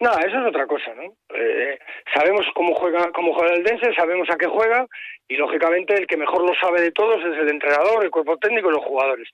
No, 0.00 0.10
eso 0.12 0.40
es 0.40 0.46
otra 0.48 0.66
cosa, 0.66 0.94
¿no? 0.94 1.14
Eh, 1.34 1.78
sabemos 2.14 2.46
cómo 2.54 2.74
juega, 2.74 3.10
cómo 3.12 3.34
juega 3.34 3.54
el 3.54 3.62
Dense, 3.62 3.92
sabemos 3.94 4.28
a 4.30 4.36
qué 4.36 4.46
juega 4.46 4.86
y 5.28 5.36
lógicamente 5.36 5.94
el 5.94 6.06
que 6.06 6.16
mejor 6.16 6.42
lo 6.42 6.54
sabe 6.54 6.80
de 6.80 6.90
todos 6.90 7.18
es 7.18 7.38
el 7.38 7.50
entrenador, 7.50 8.02
el 8.02 8.10
cuerpo 8.10 8.38
técnico 8.38 8.70
y 8.70 8.72
los 8.72 8.84
jugadores. 8.84 9.28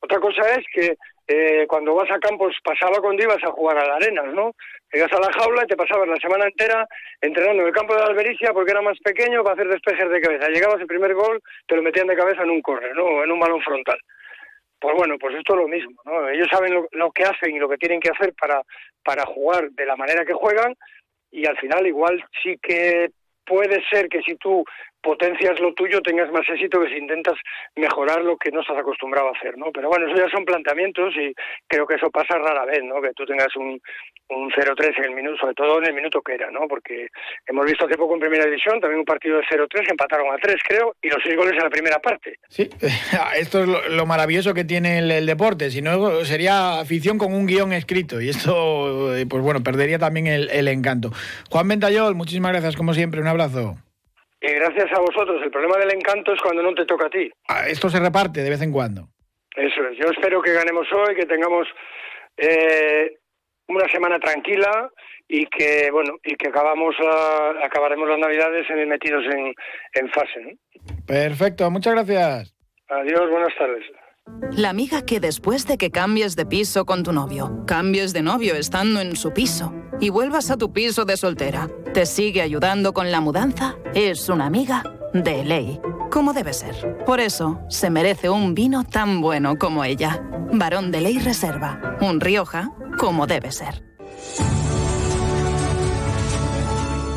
Otra 0.00 0.20
cosa 0.20 0.42
es 0.54 0.64
que 0.72 0.96
eh, 1.26 1.66
cuando 1.66 1.94
vas 1.94 2.10
a 2.10 2.18
campos, 2.18 2.54
pasaba 2.62 3.00
cuando 3.00 3.22
ibas 3.22 3.42
a 3.42 3.50
jugar 3.50 3.78
a 3.78 3.86
la 3.86 3.96
arena, 3.96 4.22
¿no? 4.24 4.52
Llegas 4.92 5.12
a 5.12 5.20
la 5.20 5.32
jaula 5.32 5.62
y 5.64 5.66
te 5.66 5.76
pasabas 5.76 6.06
la 6.06 6.16
semana 6.16 6.44
entera 6.44 6.86
entrenando 7.20 7.62
en 7.62 7.68
el 7.68 7.74
campo 7.74 7.94
de 7.94 8.00
la 8.00 8.06
Albericia 8.06 8.52
porque 8.52 8.72
era 8.72 8.82
más 8.82 8.98
pequeño 8.98 9.42
para 9.42 9.54
hacer 9.54 9.68
despejes 9.68 10.10
de 10.10 10.20
cabeza. 10.20 10.48
Llegabas 10.48 10.80
el 10.80 10.86
primer 10.86 11.14
gol, 11.14 11.40
te 11.66 11.76
lo 11.76 11.82
metían 11.82 12.06
de 12.06 12.16
cabeza 12.16 12.42
en 12.42 12.50
un 12.50 12.62
correr, 12.62 12.94
¿no? 12.94 13.24
En 13.24 13.32
un 13.32 13.40
balón 13.40 13.62
frontal. 13.62 13.98
Pues 14.78 14.94
bueno, 14.96 15.16
pues 15.18 15.34
esto 15.36 15.54
es 15.54 15.60
lo 15.60 15.68
mismo, 15.68 16.00
¿no? 16.04 16.28
Ellos 16.28 16.48
saben 16.50 16.74
lo, 16.74 16.86
lo 16.92 17.10
que 17.10 17.24
hacen 17.24 17.56
y 17.56 17.58
lo 17.58 17.68
que 17.68 17.78
tienen 17.78 18.00
que 18.00 18.10
hacer 18.10 18.34
para, 18.34 18.60
para 19.02 19.24
jugar 19.24 19.70
de 19.70 19.86
la 19.86 19.96
manera 19.96 20.26
que 20.26 20.34
juegan 20.34 20.74
y 21.30 21.46
al 21.46 21.56
final 21.56 21.86
igual 21.86 22.22
sí 22.42 22.56
que 22.62 23.10
puede 23.44 23.82
ser 23.90 24.08
que 24.08 24.22
si 24.22 24.36
tú 24.36 24.64
potencias 25.04 25.60
lo 25.60 25.74
tuyo 25.74 26.00
tengas 26.00 26.32
más 26.32 26.48
éxito 26.48 26.80
que 26.80 26.88
si 26.88 26.96
intentas 26.96 27.34
mejorar 27.76 28.22
lo 28.22 28.36
que 28.38 28.50
no 28.50 28.62
estás 28.62 28.78
acostumbrado 28.78 29.28
a 29.28 29.36
hacer, 29.36 29.56
¿no? 29.58 29.70
Pero 29.70 29.88
bueno, 29.88 30.08
eso 30.08 30.16
ya 30.16 30.28
son 30.30 30.44
planteamientos 30.44 31.14
y 31.16 31.34
creo 31.68 31.86
que 31.86 31.96
eso 31.96 32.10
pasa 32.10 32.38
rara 32.38 32.64
vez, 32.64 32.82
¿no? 32.82 33.02
Que 33.02 33.12
tú 33.12 33.26
tengas 33.26 33.54
un, 33.56 33.78
un 34.30 34.50
0-3 34.50 34.98
en 34.98 35.04
el 35.04 35.14
minuto, 35.14 35.36
sobre 35.36 35.54
todo 35.54 35.78
en 35.78 35.88
el 35.88 35.94
minuto 35.94 36.22
que 36.22 36.34
era, 36.34 36.50
¿no? 36.50 36.66
Porque 36.66 37.08
hemos 37.46 37.66
visto 37.66 37.84
hace 37.84 37.96
poco 37.96 38.14
en 38.14 38.20
Primera 38.20 38.46
División 38.46 38.80
también 38.80 39.00
un 39.00 39.04
partido 39.04 39.36
de 39.36 39.44
0-3, 39.44 39.90
empataron 39.90 40.32
a 40.32 40.38
3, 40.38 40.56
creo, 40.66 40.96
y 41.02 41.08
los 41.08 41.18
seis 41.22 41.36
goles 41.36 41.52
en 41.52 41.64
la 41.64 41.70
primera 41.70 41.98
parte. 41.98 42.38
Sí, 42.48 42.70
esto 43.36 43.60
es 43.60 43.68
lo, 43.68 44.06
maravilloso 44.06 44.54
que 44.54 44.64
tiene 44.64 44.98
el, 44.98 45.26
deporte, 45.26 45.70
si 45.70 45.82
no 45.82 46.24
sería 46.24 46.80
afición 46.80 47.18
con 47.18 47.34
un 47.34 47.46
guion 47.46 47.72
escrito 47.72 48.20
y 48.20 48.30
esto, 48.30 49.14
eh, 49.14 49.26
pues 49.26 49.42
bueno, 49.42 49.62
perdería 49.62 49.98
también 49.98 50.26
el, 50.26 50.48
el 50.50 50.68
encanto. 50.68 51.10
Juan 51.50 51.68
Ventayol, 51.68 52.14
muchísimas 52.14 52.52
gracias 52.52 52.76
como 52.76 52.94
siempre, 52.94 53.20
un 53.20 53.26
abrazo. 53.26 53.76
Gracias 54.52 54.92
a 54.92 55.00
vosotros. 55.00 55.40
El 55.42 55.50
problema 55.50 55.78
del 55.78 55.94
encanto 55.94 56.32
es 56.32 56.40
cuando 56.40 56.62
no 56.62 56.74
te 56.74 56.84
toca 56.84 57.06
a 57.06 57.10
ti. 57.10 57.30
Ah, 57.48 57.66
esto 57.66 57.88
se 57.88 57.98
reparte 57.98 58.42
de 58.42 58.50
vez 58.50 58.60
en 58.62 58.72
cuando. 58.72 59.08
Eso 59.56 59.86
es. 59.88 59.98
Yo 59.98 60.10
espero 60.10 60.42
que 60.42 60.52
ganemos 60.52 60.86
hoy, 60.92 61.14
que 61.14 61.26
tengamos 61.26 61.66
eh, 62.36 63.16
una 63.68 63.88
semana 63.88 64.18
tranquila 64.18 64.90
y 65.26 65.46
que 65.46 65.90
bueno 65.90 66.16
y 66.22 66.34
que 66.36 66.48
acabamos 66.48 66.94
acabaremos 67.62 68.08
las 68.08 68.18
navidades 68.18 68.66
metidos 68.86 69.24
en, 69.32 69.54
en 69.94 70.08
fase. 70.10 70.58
Perfecto. 71.06 71.70
Muchas 71.70 71.94
gracias. 71.94 72.54
Adiós. 72.88 73.30
Buenas 73.30 73.54
tardes. 73.56 73.84
La 74.56 74.70
amiga 74.70 75.02
que 75.02 75.18
después 75.18 75.66
de 75.66 75.76
que 75.76 75.90
cambies 75.90 76.36
de 76.36 76.46
piso 76.46 76.86
con 76.86 77.02
tu 77.02 77.12
novio, 77.12 77.64
cambies 77.66 78.12
de 78.12 78.22
novio 78.22 78.54
estando 78.54 79.00
en 79.00 79.16
su 79.16 79.32
piso 79.32 79.72
y 80.00 80.10
vuelvas 80.10 80.50
a 80.50 80.56
tu 80.56 80.72
piso 80.72 81.04
de 81.04 81.16
soltera, 81.16 81.68
te 81.92 82.06
sigue 82.06 82.40
ayudando 82.40 82.92
con 82.92 83.10
la 83.10 83.20
mudanza, 83.20 83.76
es 83.94 84.28
una 84.28 84.46
amiga 84.46 84.84
de 85.12 85.44
ley, 85.44 85.80
como 86.10 86.32
debe 86.32 86.52
ser. 86.52 87.04
Por 87.04 87.20
eso 87.20 87.60
se 87.68 87.90
merece 87.90 88.30
un 88.30 88.54
vino 88.54 88.84
tan 88.84 89.20
bueno 89.20 89.56
como 89.58 89.84
ella. 89.84 90.22
Varón 90.52 90.90
de 90.92 91.00
ley 91.00 91.18
reserva, 91.18 91.96
un 92.00 92.20
Rioja 92.20 92.70
como 92.96 93.26
debe 93.26 93.50
ser. 93.50 93.82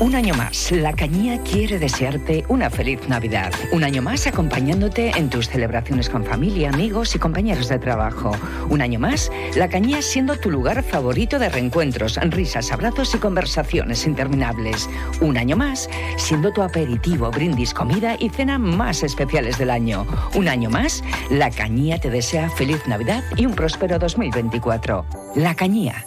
Un 0.00 0.14
año 0.14 0.34
más, 0.34 0.72
La 0.72 0.94
Cañía 0.94 1.42
quiere 1.42 1.78
desearte 1.78 2.42
una 2.48 2.70
feliz 2.70 3.06
Navidad. 3.06 3.52
Un 3.70 3.84
año 3.84 4.00
más 4.00 4.26
acompañándote 4.26 5.10
en 5.14 5.28
tus 5.28 5.50
celebraciones 5.50 6.08
con 6.08 6.24
familia, 6.24 6.70
amigos 6.70 7.14
y 7.14 7.18
compañeros 7.18 7.68
de 7.68 7.78
trabajo. 7.78 8.32
Un 8.70 8.80
año 8.80 8.98
más, 8.98 9.30
La 9.56 9.68
Cañía 9.68 10.00
siendo 10.00 10.38
tu 10.38 10.50
lugar 10.50 10.82
favorito 10.82 11.38
de 11.38 11.50
reencuentros, 11.50 12.16
risas, 12.30 12.72
abrazos 12.72 13.14
y 13.14 13.18
conversaciones 13.18 14.06
interminables. 14.06 14.88
Un 15.20 15.36
año 15.36 15.58
más, 15.58 15.90
siendo 16.16 16.50
tu 16.50 16.62
aperitivo, 16.62 17.30
brindis, 17.30 17.74
comida 17.74 18.16
y 18.18 18.30
cena 18.30 18.58
más 18.58 19.02
especiales 19.02 19.58
del 19.58 19.68
año. 19.68 20.06
Un 20.34 20.48
año 20.48 20.70
más, 20.70 21.04
La 21.28 21.50
Cañía 21.50 22.00
te 22.00 22.08
desea 22.08 22.48
feliz 22.48 22.86
Navidad 22.86 23.22
y 23.36 23.44
un 23.44 23.52
próspero 23.52 23.98
2024. 23.98 25.04
La 25.34 25.54
Cañía 25.54 26.06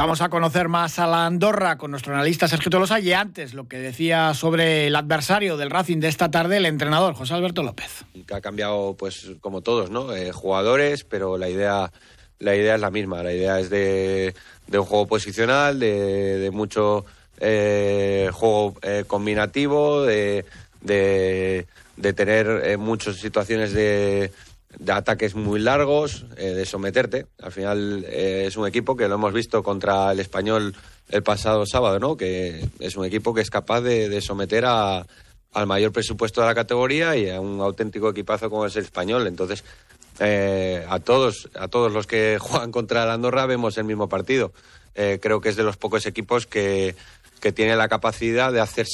Vamos 0.00 0.22
a 0.22 0.30
conocer 0.30 0.68
más 0.68 0.98
a 0.98 1.06
la 1.06 1.26
Andorra 1.26 1.76
con 1.76 1.90
nuestro 1.90 2.14
analista 2.14 2.48
Sergio 2.48 2.70
Tolosa 2.70 2.98
y 3.00 3.12
antes 3.12 3.52
lo 3.52 3.68
que 3.68 3.76
decía 3.76 4.32
sobre 4.32 4.86
el 4.86 4.96
adversario 4.96 5.58
del 5.58 5.68
Racing 5.68 5.98
de 5.98 6.08
esta 6.08 6.30
tarde, 6.30 6.56
el 6.56 6.64
entrenador 6.64 7.12
José 7.12 7.34
Alberto 7.34 7.62
López. 7.62 8.06
Que 8.26 8.34
ha 8.34 8.40
cambiado, 8.40 8.96
pues 8.98 9.32
como 9.42 9.60
todos, 9.60 9.90
¿no? 9.90 10.16
Eh, 10.16 10.32
jugadores, 10.32 11.04
pero 11.04 11.36
la 11.36 11.50
idea, 11.50 11.92
la 12.38 12.56
idea 12.56 12.76
es 12.76 12.80
la 12.80 12.90
misma. 12.90 13.22
La 13.22 13.34
idea 13.34 13.60
es 13.60 13.68
de, 13.68 14.32
un 14.72 14.84
juego 14.86 15.06
posicional, 15.06 15.78
de, 15.78 16.48
mucho 16.50 17.04
eh, 17.38 18.30
juego 18.32 18.76
eh, 18.80 19.04
combinativo, 19.06 20.04
de, 20.04 20.46
de 20.80 22.12
tener 22.14 22.78
muchas 22.78 23.16
situaciones 23.16 23.74
de 23.74 24.32
de 24.78 24.92
ataques 24.92 25.34
muy 25.34 25.60
largos, 25.60 26.26
eh, 26.36 26.54
de 26.54 26.64
someterte. 26.64 27.26
Al 27.42 27.52
final 27.52 28.04
eh, 28.08 28.44
es 28.46 28.56
un 28.56 28.66
equipo 28.66 28.96
que 28.96 29.08
lo 29.08 29.16
hemos 29.16 29.32
visto 29.32 29.62
contra 29.62 30.12
el 30.12 30.20
español 30.20 30.74
el 31.08 31.22
pasado 31.22 31.66
sábado, 31.66 31.98
¿no? 31.98 32.16
Que 32.16 32.68
es 32.78 32.96
un 32.96 33.04
equipo 33.04 33.34
que 33.34 33.40
es 33.40 33.50
capaz 33.50 33.80
de, 33.80 34.20
someter 34.20 34.64
a, 34.64 35.04
al 35.52 35.66
mayor 35.66 35.92
presupuesto 35.92 36.40
de 36.40 36.46
la 36.46 36.54
categoría 36.54 37.16
y 37.16 37.28
a 37.28 37.40
un 37.40 37.60
auténtico 37.60 38.10
equipazo 38.10 38.48
como 38.48 38.66
es 38.66 38.76
el 38.76 38.84
español. 38.84 39.26
Entonces, 39.26 39.64
eh, 40.20 40.84
a 40.88 41.00
todos, 41.00 41.50
a 41.54 41.68
todos 41.68 41.92
los 41.92 42.06
que 42.06 42.38
juegan 42.40 42.70
contra 42.70 43.02
el 43.02 43.10
Andorra 43.10 43.46
vemos 43.46 43.76
el 43.76 43.84
mismo 43.84 44.08
partido. 44.08 44.52
creo 44.94 45.40
que 45.40 45.48
es 45.48 45.56
de 45.56 45.62
los 45.62 45.76
pocos 45.76 46.06
equipos 46.06 46.46
que, 46.46 46.94
que 47.40 47.52
tiene 47.52 47.74
la 47.74 47.88
capacidad 47.88 48.52
de 48.52 48.60
hacer 48.60 48.86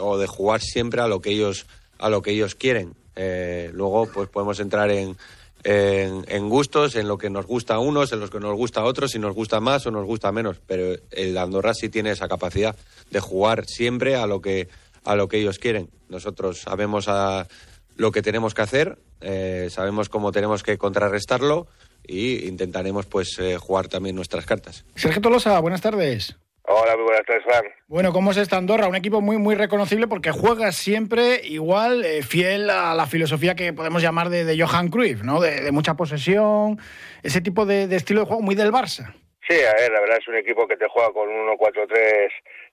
o 0.00 0.18
de 0.18 0.26
jugar 0.26 0.60
siempre 0.60 1.00
a 1.00 1.06
lo 1.06 1.20
que 1.20 1.30
ellos 1.30 1.66
a 1.98 2.10
lo 2.10 2.20
que 2.20 2.32
ellos 2.32 2.54
quieren. 2.54 2.94
Eh, 3.16 3.70
luego, 3.72 4.06
pues 4.06 4.28
podemos 4.28 4.60
entrar 4.60 4.90
en, 4.90 5.16
en, 5.64 6.48
gustos, 6.48 6.94
en 6.96 7.08
lo 7.08 7.18
que 7.18 7.30
nos 7.30 7.46
gusta 7.46 7.74
a 7.74 7.78
unos, 7.78 8.12
en 8.12 8.20
lo 8.20 8.28
que 8.28 8.38
nos 8.38 8.54
gusta 8.54 8.80
a 8.80 8.84
otros, 8.84 9.12
si 9.12 9.18
nos 9.18 9.34
gusta 9.34 9.58
más 9.60 9.86
o 9.86 9.90
nos 9.90 10.06
gusta 10.06 10.30
menos. 10.30 10.58
Pero 10.66 10.96
el 11.10 11.36
Andorra 11.38 11.74
sí 11.74 11.88
tiene 11.88 12.10
esa 12.10 12.28
capacidad 12.28 12.76
de 13.10 13.20
jugar 13.20 13.66
siempre 13.66 14.16
a 14.16 14.26
lo 14.26 14.40
que, 14.40 14.68
a 15.04 15.16
lo 15.16 15.28
que 15.28 15.38
ellos 15.38 15.58
quieren. 15.58 15.88
Nosotros 16.08 16.60
sabemos 16.60 17.08
a 17.08 17.48
lo 17.96 18.12
que 18.12 18.22
tenemos 18.22 18.54
que 18.54 18.62
hacer, 18.62 18.98
eh, 19.20 19.68
sabemos 19.70 20.08
cómo 20.08 20.30
tenemos 20.30 20.62
que 20.62 20.76
contrarrestarlo 20.78 21.66
y 22.06 22.46
intentaremos 22.46 23.06
pues 23.06 23.38
eh, 23.38 23.56
jugar 23.56 23.88
también 23.88 24.14
nuestras 24.14 24.44
cartas. 24.44 24.84
Sergio 24.94 25.22
Tolosa, 25.22 25.58
buenas 25.60 25.80
tardes. 25.80 26.36
Hola, 26.68 26.96
muy 26.96 27.04
buenas 27.04 27.24
tardes, 27.24 27.44
Juan. 27.44 27.62
Bueno, 27.86 28.12
¿cómo 28.12 28.32
es 28.32 28.38
esta 28.38 28.56
Andorra? 28.56 28.88
Un 28.88 28.96
equipo 28.96 29.20
muy, 29.20 29.36
muy 29.36 29.54
reconocible 29.54 30.08
porque 30.08 30.32
juega 30.32 30.72
siempre 30.72 31.40
igual, 31.44 32.04
eh, 32.04 32.22
fiel 32.22 32.70
a 32.70 32.92
la 32.94 33.06
filosofía 33.06 33.54
que 33.54 33.72
podemos 33.72 34.02
llamar 34.02 34.30
de, 34.30 34.60
Johan 34.60 34.88
Cruyff, 34.88 35.22
¿no? 35.22 35.40
De, 35.40 35.70
mucha 35.70 35.94
posesión, 35.94 36.78
ese 37.22 37.40
tipo 37.40 37.66
de, 37.66 37.84
estilo 37.94 38.20
de 38.22 38.26
juego 38.26 38.42
muy 38.42 38.56
del 38.56 38.72
Barça. 38.72 39.14
Sí, 39.48 39.54
a 39.62 39.74
ver, 39.80 39.92
la 39.92 40.00
verdad 40.00 40.18
es 40.20 40.26
un 40.26 40.34
equipo 40.34 40.66
que 40.66 40.76
te 40.76 40.88
juega 40.88 41.12
con 41.12 41.28
1-4-3, 41.28 42.30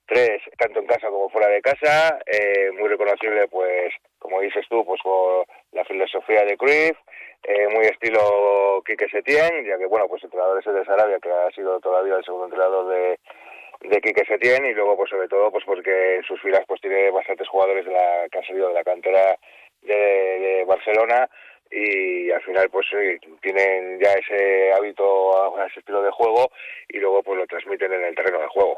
3 0.08 0.42
tanto 0.58 0.80
en 0.80 0.88
casa 0.88 1.10
como 1.10 1.30
fuera 1.30 1.48
de 1.50 1.62
casa, 1.62 2.18
eh, 2.26 2.72
muy 2.72 2.90
reconocible, 2.90 3.48
pues, 3.48 3.94
como 4.18 4.42
dices 4.42 4.66
tú, 4.72 4.84
pues 4.84 5.00
por 5.04 5.46
la 5.72 5.86
filosofía 5.86 6.44
de 6.46 6.58
Cruyff, 6.58 6.98
eh, 7.44 7.68
muy 7.76 7.86
estilo 7.86 8.82
Quique 8.88 9.08
Setién, 9.10 9.66
ya 9.66 9.78
que, 9.78 9.86
bueno, 9.86 10.08
pues 10.08 10.24
entrenador 10.24 10.60
ese 10.60 10.72
de 10.72 10.84
Sarabia, 10.84 11.20
que 11.20 11.30
ha 11.30 11.52
sido 11.52 11.80
todavía 11.80 12.16
el 12.16 12.24
segundo 12.24 12.46
entrenador 12.46 12.90
de 12.90 13.20
de 13.84 14.02
Quique 14.02 14.26
Setién 14.26 14.66
y 14.66 14.74
luego 14.74 14.96
pues 14.96 15.10
sobre 15.10 15.28
todo 15.28 15.52
pues 15.52 15.64
porque 15.66 16.16
en 16.16 16.24
sus 16.24 16.42
filas 16.42 16.64
pues 16.68 16.82
tiene 16.82 17.12
bastantes 17.12 17.48
jugadores 17.48 17.86
de 17.86 17.92
la 17.92 18.28
que 18.32 18.38
han 18.38 18.46
salido 18.46 18.70
de 18.70 18.74
la 18.74 18.84
cantera 18.84 19.38
de, 19.82 20.64
Barcelona 20.66 21.30
y 21.70 22.32
al 22.32 22.42
final 22.42 22.70
pues 22.70 22.88
tienen 23.42 24.00
ya 24.00 24.14
ese 24.14 24.72
hábito, 24.74 25.58
ese 25.66 25.80
estilo 25.80 26.02
de 26.02 26.12
juego 26.12 26.50
y 26.88 27.00
luego 27.00 27.22
pues 27.24 27.38
lo 27.40 27.48
transmiten 27.48 27.92
en 27.94 28.06
el 28.06 28.16
terreno 28.16 28.40
de 28.40 28.48
juego 28.48 28.78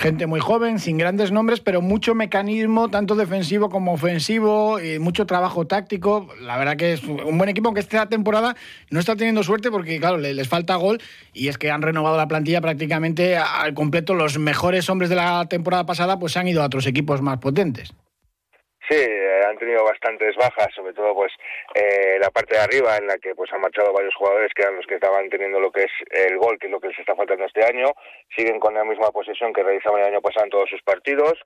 gente 0.00 0.26
muy 0.26 0.40
joven, 0.40 0.78
sin 0.78 0.96
grandes 0.96 1.30
nombres, 1.30 1.60
pero 1.60 1.82
mucho 1.82 2.14
mecanismo, 2.14 2.88
tanto 2.88 3.14
defensivo 3.14 3.68
como 3.68 3.92
ofensivo, 3.92 4.80
y 4.80 4.98
mucho 4.98 5.26
trabajo 5.26 5.66
táctico. 5.66 6.26
La 6.40 6.56
verdad 6.56 6.76
que 6.76 6.94
es 6.94 7.04
un 7.04 7.36
buen 7.36 7.50
equipo 7.50 7.74
que 7.74 7.80
esta 7.80 8.08
temporada 8.08 8.56
no 8.90 8.98
está 8.98 9.14
teniendo 9.14 9.42
suerte 9.42 9.70
porque, 9.70 10.00
claro, 10.00 10.16
les 10.16 10.48
falta 10.48 10.74
gol 10.76 11.00
y 11.34 11.48
es 11.48 11.58
que 11.58 11.70
han 11.70 11.82
renovado 11.82 12.16
la 12.16 12.28
plantilla 12.28 12.60
prácticamente 12.60 13.36
al 13.36 13.74
completo. 13.74 14.14
Los 14.14 14.38
mejores 14.38 14.88
hombres 14.88 15.10
de 15.10 15.16
la 15.16 15.46
temporada 15.48 15.84
pasada 15.84 16.18
pues 16.18 16.36
han 16.36 16.48
ido 16.48 16.62
a 16.62 16.66
otros 16.66 16.86
equipos 16.86 17.20
más 17.20 17.38
potentes. 17.38 17.92
Sí, 18.90 19.06
han 19.46 19.56
tenido 19.56 19.84
bastantes 19.84 20.34
bajas, 20.34 20.66
sobre 20.74 20.92
todo 20.92 21.14
pues 21.14 21.32
eh, 21.76 22.18
la 22.20 22.28
parte 22.30 22.56
de 22.56 22.60
arriba 22.60 22.96
en 22.96 23.06
la 23.06 23.18
que 23.18 23.36
pues 23.36 23.52
han 23.52 23.60
marchado 23.60 23.92
varios 23.92 24.16
jugadores 24.16 24.52
que 24.52 24.62
eran 24.62 24.74
los 24.74 24.86
que 24.86 24.96
estaban 24.96 25.30
teniendo 25.30 25.60
lo 25.60 25.70
que 25.70 25.84
es 25.84 25.92
el 26.10 26.36
gol, 26.38 26.58
que 26.58 26.66
es 26.66 26.72
lo 26.72 26.80
que 26.80 26.88
les 26.88 26.98
está 26.98 27.14
faltando 27.14 27.44
este 27.44 27.64
año. 27.64 27.92
Siguen 28.36 28.58
con 28.58 28.74
la 28.74 28.82
misma 28.82 29.12
posesión 29.12 29.52
que 29.52 29.62
realizaban 29.62 30.00
el 30.00 30.08
año 30.08 30.20
pasado 30.20 30.46
en 30.46 30.50
todos 30.50 30.68
sus 30.68 30.82
partidos. 30.82 31.38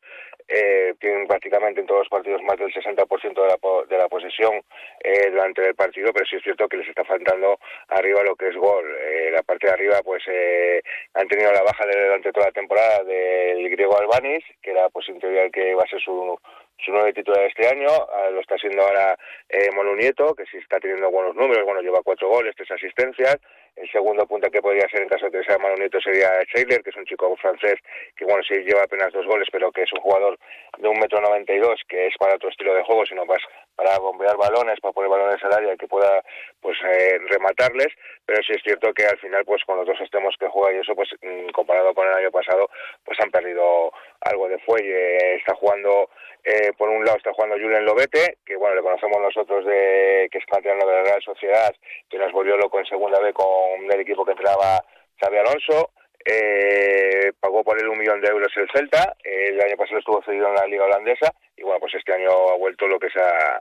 Eh, 0.48 0.94
tienen 1.00 1.26
prácticamente 1.26 1.82
en 1.82 1.86
todos 1.86 2.00
los 2.00 2.08
partidos 2.08 2.42
más 2.44 2.56
del 2.56 2.72
60% 2.72 3.06
de 3.34 3.48
la, 3.48 3.86
de 3.88 3.98
la 3.98 4.08
posesión 4.08 4.62
eh, 5.00 5.30
durante 5.30 5.66
el 5.66 5.74
partido, 5.74 6.14
pero 6.14 6.24
sí 6.24 6.36
es 6.36 6.42
cierto 6.42 6.66
que 6.66 6.78
les 6.78 6.88
está 6.88 7.04
faltando 7.04 7.58
arriba 7.88 8.22
lo 8.22 8.36
que 8.36 8.48
es 8.48 8.56
gol. 8.56 8.84
Eh, 9.00 9.30
la 9.30 9.42
parte 9.42 9.66
de 9.66 9.72
arriba 9.74 10.00
pues 10.02 10.22
eh, 10.28 10.82
han 11.12 11.28
tenido 11.28 11.52
la 11.52 11.62
baja 11.62 11.84
de, 11.84 12.04
durante 12.04 12.32
toda 12.32 12.46
la 12.46 12.52
temporada 12.52 13.04
del 13.04 13.68
griego 13.68 13.98
Albanis, 13.98 14.44
que 14.62 14.70
era 14.70 14.88
pues 14.88 15.06
en 15.10 15.18
teoría 15.18 15.44
el 15.44 15.52
que 15.52 15.74
va 15.74 15.82
a 15.82 15.88
ser 15.88 16.00
su 16.00 16.38
su 16.78 16.92
nuevo 16.92 17.12
título 17.12 17.38
de 17.38 17.46
este 17.46 17.66
año, 17.66 17.88
ah, 17.88 18.30
lo 18.30 18.40
está 18.40 18.56
haciendo 18.56 18.82
ahora 18.82 19.16
eh, 19.48 19.70
Nieto, 19.96 20.34
que 20.34 20.44
sí 20.46 20.58
está 20.58 20.78
teniendo 20.80 21.10
buenos 21.10 21.34
números, 21.34 21.64
bueno, 21.64 21.80
lleva 21.80 22.02
cuatro 22.02 22.28
goles, 22.28 22.54
tres 22.56 22.70
asistencias, 22.70 23.38
El 23.76 23.90
segundo 23.90 24.26
punta 24.26 24.50
que 24.50 24.62
podría 24.62 24.88
ser 24.88 25.02
en 25.02 25.08
caso 25.08 25.28
de 25.30 25.44
sea 25.44 25.58
Manu 25.58 25.74
Nieto 25.76 26.00
sería 26.00 26.30
Shailer, 26.54 26.82
que 26.82 26.90
es 26.90 26.96
un 26.96 27.06
chico 27.06 27.34
francés 27.36 27.74
que 28.16 28.24
bueno 28.24 28.42
sí 28.46 28.54
lleva 28.62 28.82
apenas 28.82 29.12
dos 29.12 29.26
goles, 29.26 29.48
pero 29.50 29.72
que 29.72 29.82
es 29.82 29.92
un 29.92 30.00
jugador 30.00 30.38
de 30.78 30.88
un 30.88 30.98
metro 30.98 31.20
noventa 31.20 31.52
y 31.52 31.58
dos, 31.58 31.80
que 31.88 32.06
es 32.06 32.14
para 32.18 32.36
otro 32.36 32.50
estilo 32.50 32.74
de 32.74 32.84
juego, 32.84 33.04
sino 33.06 33.24
más 33.26 33.42
para 33.74 33.98
bombear 33.98 34.36
balones, 34.36 34.78
para 34.80 34.92
poner 34.92 35.10
balones 35.10 35.42
al 35.42 35.54
área 35.54 35.74
y 35.74 35.76
que 35.76 35.88
pueda 35.88 36.22
pues 36.60 36.78
eh, 36.84 37.18
rematarles, 37.28 37.88
pero 38.24 38.42
sí 38.42 38.52
es 38.52 38.62
cierto 38.62 38.92
que 38.94 39.06
al 39.06 39.18
final 39.18 39.44
pues 39.44 39.64
con 39.64 39.76
los 39.76 39.86
dos 39.86 40.00
extremos 40.00 40.34
que 40.38 40.48
juega 40.48 40.72
y 40.72 40.80
eso 40.80 40.94
pues 40.94 41.10
mm, 41.20 41.50
comparado 41.50 41.92
con 41.94 42.06
el 42.06 42.14
año 42.14 42.30
pasado 42.30 42.70
pues 43.04 43.18
han 43.20 43.30
perdido 43.30 43.92
algo 44.20 44.48
de 44.48 44.58
fuelle, 44.58 45.36
está 45.36 45.54
jugando 45.56 46.08
eh, 46.44 46.72
por 46.76 46.90
un 46.90 47.04
lado 47.04 47.16
está 47.16 47.32
jugando 47.32 47.56
Julen 47.56 47.86
Lobete, 47.86 48.36
que 48.44 48.56
bueno, 48.56 48.76
le 48.76 48.82
conocemos 48.82 49.18
nosotros 49.18 49.64
de 49.64 50.28
que 50.30 50.38
es 50.38 50.44
canterano 50.44 50.86
de 50.86 50.92
la 50.92 51.02
Real 51.02 51.22
Sociedad, 51.22 51.74
que 52.10 52.18
nos 52.18 52.32
volvió 52.32 52.56
loco 52.56 52.78
en 52.78 52.84
segunda 52.84 53.18
B 53.18 53.32
con 53.32 53.46
el 53.90 54.00
equipo 54.00 54.25
que 54.25 54.33
entraba 54.33 54.83
Xavi 55.21 55.38
Alonso, 55.38 55.90
eh, 56.26 57.33
pagó 57.38 57.62
por 57.62 57.78
él 57.78 57.87
un 57.87 57.99
millón 57.99 58.21
de 58.23 58.30
euros 58.30 58.49
el 58.56 58.66
Celta, 58.73 59.14
el 59.23 59.61
año 59.61 59.76
pasado 59.76 59.99
estuvo 59.99 60.23
cedido 60.23 60.49
en 60.49 60.54
la 60.54 60.66
liga 60.66 60.87
holandesa 60.87 61.35
y 61.54 61.62
bueno, 61.62 61.78
pues 61.80 61.94
este 61.94 62.14
año 62.14 62.30
ha 62.30 62.56
vuelto 62.56 62.88
lo 62.88 62.99
que 62.99 63.09
es 63.09 63.16
a, 63.16 63.61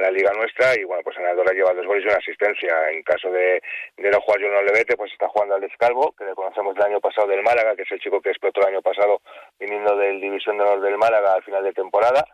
la 0.00 0.10
liga 0.10 0.32
nuestra 0.32 0.74
y 0.74 0.84
bueno, 0.84 1.02
pues 1.02 1.18
en 1.18 1.26
Andorra 1.26 1.52
lleva 1.52 1.74
dos 1.74 1.86
goles 1.86 2.04
y 2.04 2.08
una 2.08 2.16
asistencia. 2.16 2.90
En 2.90 3.02
caso 3.02 3.30
de, 3.30 3.60
de 3.98 4.10
no 4.10 4.20
jugar 4.22 4.40
Julen 4.40 4.64
Levete, 4.64 4.96
pues 4.96 5.12
está 5.12 5.28
jugando 5.28 5.56
al 5.56 5.60
Descalvo, 5.60 6.14
que 6.16 6.24
le 6.24 6.34
conocemos 6.34 6.74
el 6.76 6.82
año 6.82 7.00
pasado 7.00 7.28
del 7.28 7.42
Málaga, 7.42 7.76
que 7.76 7.82
es 7.82 7.92
el 7.92 8.00
chico 8.00 8.22
que 8.22 8.30
explotó 8.30 8.62
el 8.62 8.74
año 8.74 8.82
pasado 8.82 9.20
viniendo 9.60 9.94
del 9.96 10.18
División 10.18 10.56
de 10.56 10.64
Honor 10.64 10.80
del 10.80 10.96
Málaga 10.96 11.34
al 11.34 11.42
final 11.42 11.62
de 11.62 11.72
temporada 11.74 12.24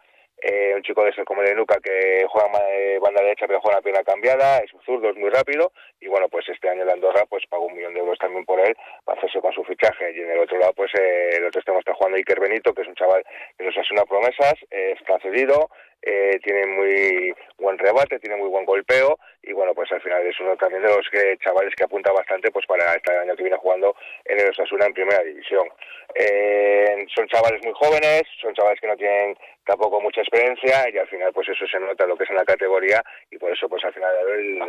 eh, 0.46 0.74
un 0.76 0.82
chico 0.82 1.02
de 1.02 1.08
ese 1.08 1.24
como 1.24 1.40
de 1.40 1.54
Nuca 1.54 1.78
que 1.82 2.26
juega 2.28 2.50
eh, 2.70 2.98
banda 3.00 3.22
derecha 3.22 3.46
pero 3.46 3.62
juega 3.62 3.78
la 3.78 3.82
pierna 3.82 4.04
cambiada, 4.04 4.58
es 4.58 4.74
un 4.74 4.82
zurdo, 4.82 5.08
es 5.08 5.16
muy 5.16 5.30
rápido 5.30 5.72
y 6.00 6.08
bueno, 6.08 6.28
pues 6.28 6.46
este 6.50 6.68
año 6.68 6.82
el 6.82 6.90
Andorra 6.90 7.24
pues 7.26 7.44
pagó 7.48 7.64
un 7.64 7.74
millón 7.74 7.94
de 7.94 8.00
euros 8.00 8.18
también 8.18 8.44
por 8.44 8.60
él 8.60 8.76
para 9.06 9.18
hacerse 9.18 9.40
con 9.40 9.54
su 9.54 9.64
fichaje 9.64 10.12
y 10.12 10.20
en 10.20 10.30
el 10.30 10.40
otro 10.40 10.58
lado 10.58 10.74
pues 10.74 10.92
eh, 11.00 11.30
el 11.36 11.46
otro 11.46 11.60
extremo 11.60 11.78
está 11.78 11.94
jugando 11.94 12.18
Iker 12.18 12.40
Benito 12.40 12.74
que 12.74 12.82
es 12.82 12.88
un 12.88 12.94
chaval 12.94 13.24
que 13.56 13.64
nos 13.64 13.74
hace 13.74 13.94
una 13.94 14.04
promesas, 14.04 14.54
está 14.70 15.18
cedido, 15.20 15.70
eh, 16.06 16.38
tiene 16.42 16.66
muy 16.66 17.34
buen 17.58 17.78
rebate, 17.78 18.18
tiene 18.18 18.36
muy 18.36 18.48
buen 18.48 18.66
golpeo 18.66 19.18
y 19.42 19.52
bueno, 19.52 19.74
pues 19.74 19.90
al 19.92 20.00
final 20.00 20.26
es 20.26 20.38
uno 20.40 20.56
también 20.56 20.82
de 20.82 20.88
los 20.88 21.08
que, 21.10 21.36
chavales 21.42 21.74
que 21.74 21.84
apunta 21.84 22.12
bastante 22.12 22.50
pues 22.50 22.66
para 22.66 22.94
este 22.94 23.16
año 23.16 23.36
que 23.36 23.42
viene 23.42 23.56
jugando 23.56 23.94
en 24.24 24.40
el 24.40 24.50
Osasuna 24.50 24.86
en 24.86 24.94
primera 24.94 25.22
división. 25.22 25.66
Eh, 26.14 27.06
son 27.14 27.26
chavales 27.28 27.60
muy 27.64 27.72
jóvenes, 27.74 28.22
son 28.40 28.54
chavales 28.54 28.80
que 28.80 28.86
no 28.86 28.96
tienen 28.96 29.36
tampoco 29.64 30.00
mucha 30.00 30.20
experiencia 30.20 30.88
y 30.92 30.98
al 30.98 31.08
final 31.08 31.32
pues 31.32 31.48
eso 31.48 31.66
se 31.66 31.80
nota 31.80 32.06
lo 32.06 32.16
que 32.16 32.24
es 32.24 32.30
en 32.30 32.36
la 32.36 32.44
categoría 32.44 33.02
y 33.30 33.38
por 33.38 33.50
eso 33.50 33.68
pues 33.68 33.82
al 33.84 33.94
final 33.94 34.12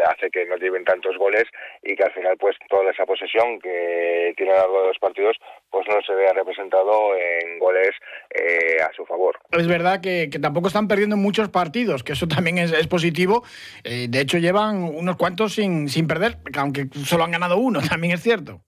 hace 0.07 0.29
que 0.29 0.45
no 0.45 0.55
lleven 0.55 0.85
tantos 0.85 1.17
goles 1.17 1.43
y 1.83 1.95
que 1.95 2.03
al 2.03 2.13
final 2.13 2.37
pues 2.37 2.55
toda 2.69 2.91
esa 2.91 3.05
posesión 3.05 3.59
que 3.59 4.33
tiene 4.37 4.53
a 4.53 4.55
lo 4.55 4.61
largo 4.61 4.81
de 4.81 4.87
los 4.87 4.99
partidos 4.99 5.37
pues 5.69 5.85
no 5.87 6.01
se 6.01 6.15
vea 6.15 6.31
representado 6.33 7.15
en 7.15 7.59
goles 7.59 7.91
eh, 8.33 8.77
a 8.81 8.91
su 8.93 9.05
favor. 9.05 9.37
Es 9.51 9.67
verdad 9.67 9.99
que, 10.01 10.29
que 10.31 10.39
tampoco 10.39 10.67
están 10.67 10.87
perdiendo 10.87 11.17
muchos 11.25 11.49
partidos, 11.49 12.03
que 12.03 12.13
eso 12.13 12.27
también 12.27 12.59
es, 12.59 12.71
es 12.71 12.87
positivo. 12.87 13.43
Eh, 13.83 14.05
de 14.09 14.21
hecho, 14.21 14.37
llevan 14.37 14.83
unos 14.83 15.17
cuantos 15.17 15.55
sin, 15.55 15.89
sin 15.89 16.07
perder, 16.07 16.37
aunque 16.55 16.87
solo 17.03 17.23
han 17.23 17.31
ganado 17.31 17.57
uno, 17.57 17.79
también 17.89 18.13
es 18.13 18.21
cierto. 18.21 18.61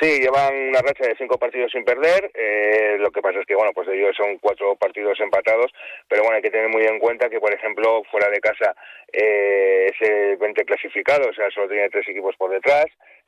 Sí, 0.00 0.18
llevan 0.18 0.54
una 0.70 0.80
racha 0.80 1.04
de 1.06 1.14
cinco 1.18 1.36
partidos 1.36 1.70
sin 1.72 1.84
perder. 1.84 2.30
Eh, 2.32 2.96
lo 2.98 3.10
que 3.10 3.20
pasa 3.20 3.38
es 3.38 3.44
que, 3.44 3.54
bueno, 3.54 3.72
pues 3.74 3.86
de 3.86 4.00
ellos 4.00 4.16
son 4.16 4.38
cuatro 4.38 4.74
partidos 4.76 5.20
empatados. 5.20 5.70
Pero 6.08 6.22
bueno, 6.22 6.36
hay 6.36 6.42
que 6.42 6.50
tener 6.50 6.70
muy 6.70 6.84
en 6.84 6.98
cuenta 6.98 7.28
que, 7.28 7.38
por 7.38 7.52
ejemplo, 7.52 8.02
fuera 8.10 8.30
de 8.30 8.40
casa 8.40 8.74
eh, 9.12 9.92
es 9.92 10.08
el 10.08 10.38
20 10.38 10.64
clasificado, 10.64 11.28
o 11.28 11.34
sea, 11.34 11.50
solo 11.50 11.68
tiene 11.68 11.90
tres 11.90 12.08
equipos 12.08 12.34
por 12.36 12.50
detrás. 12.50 12.86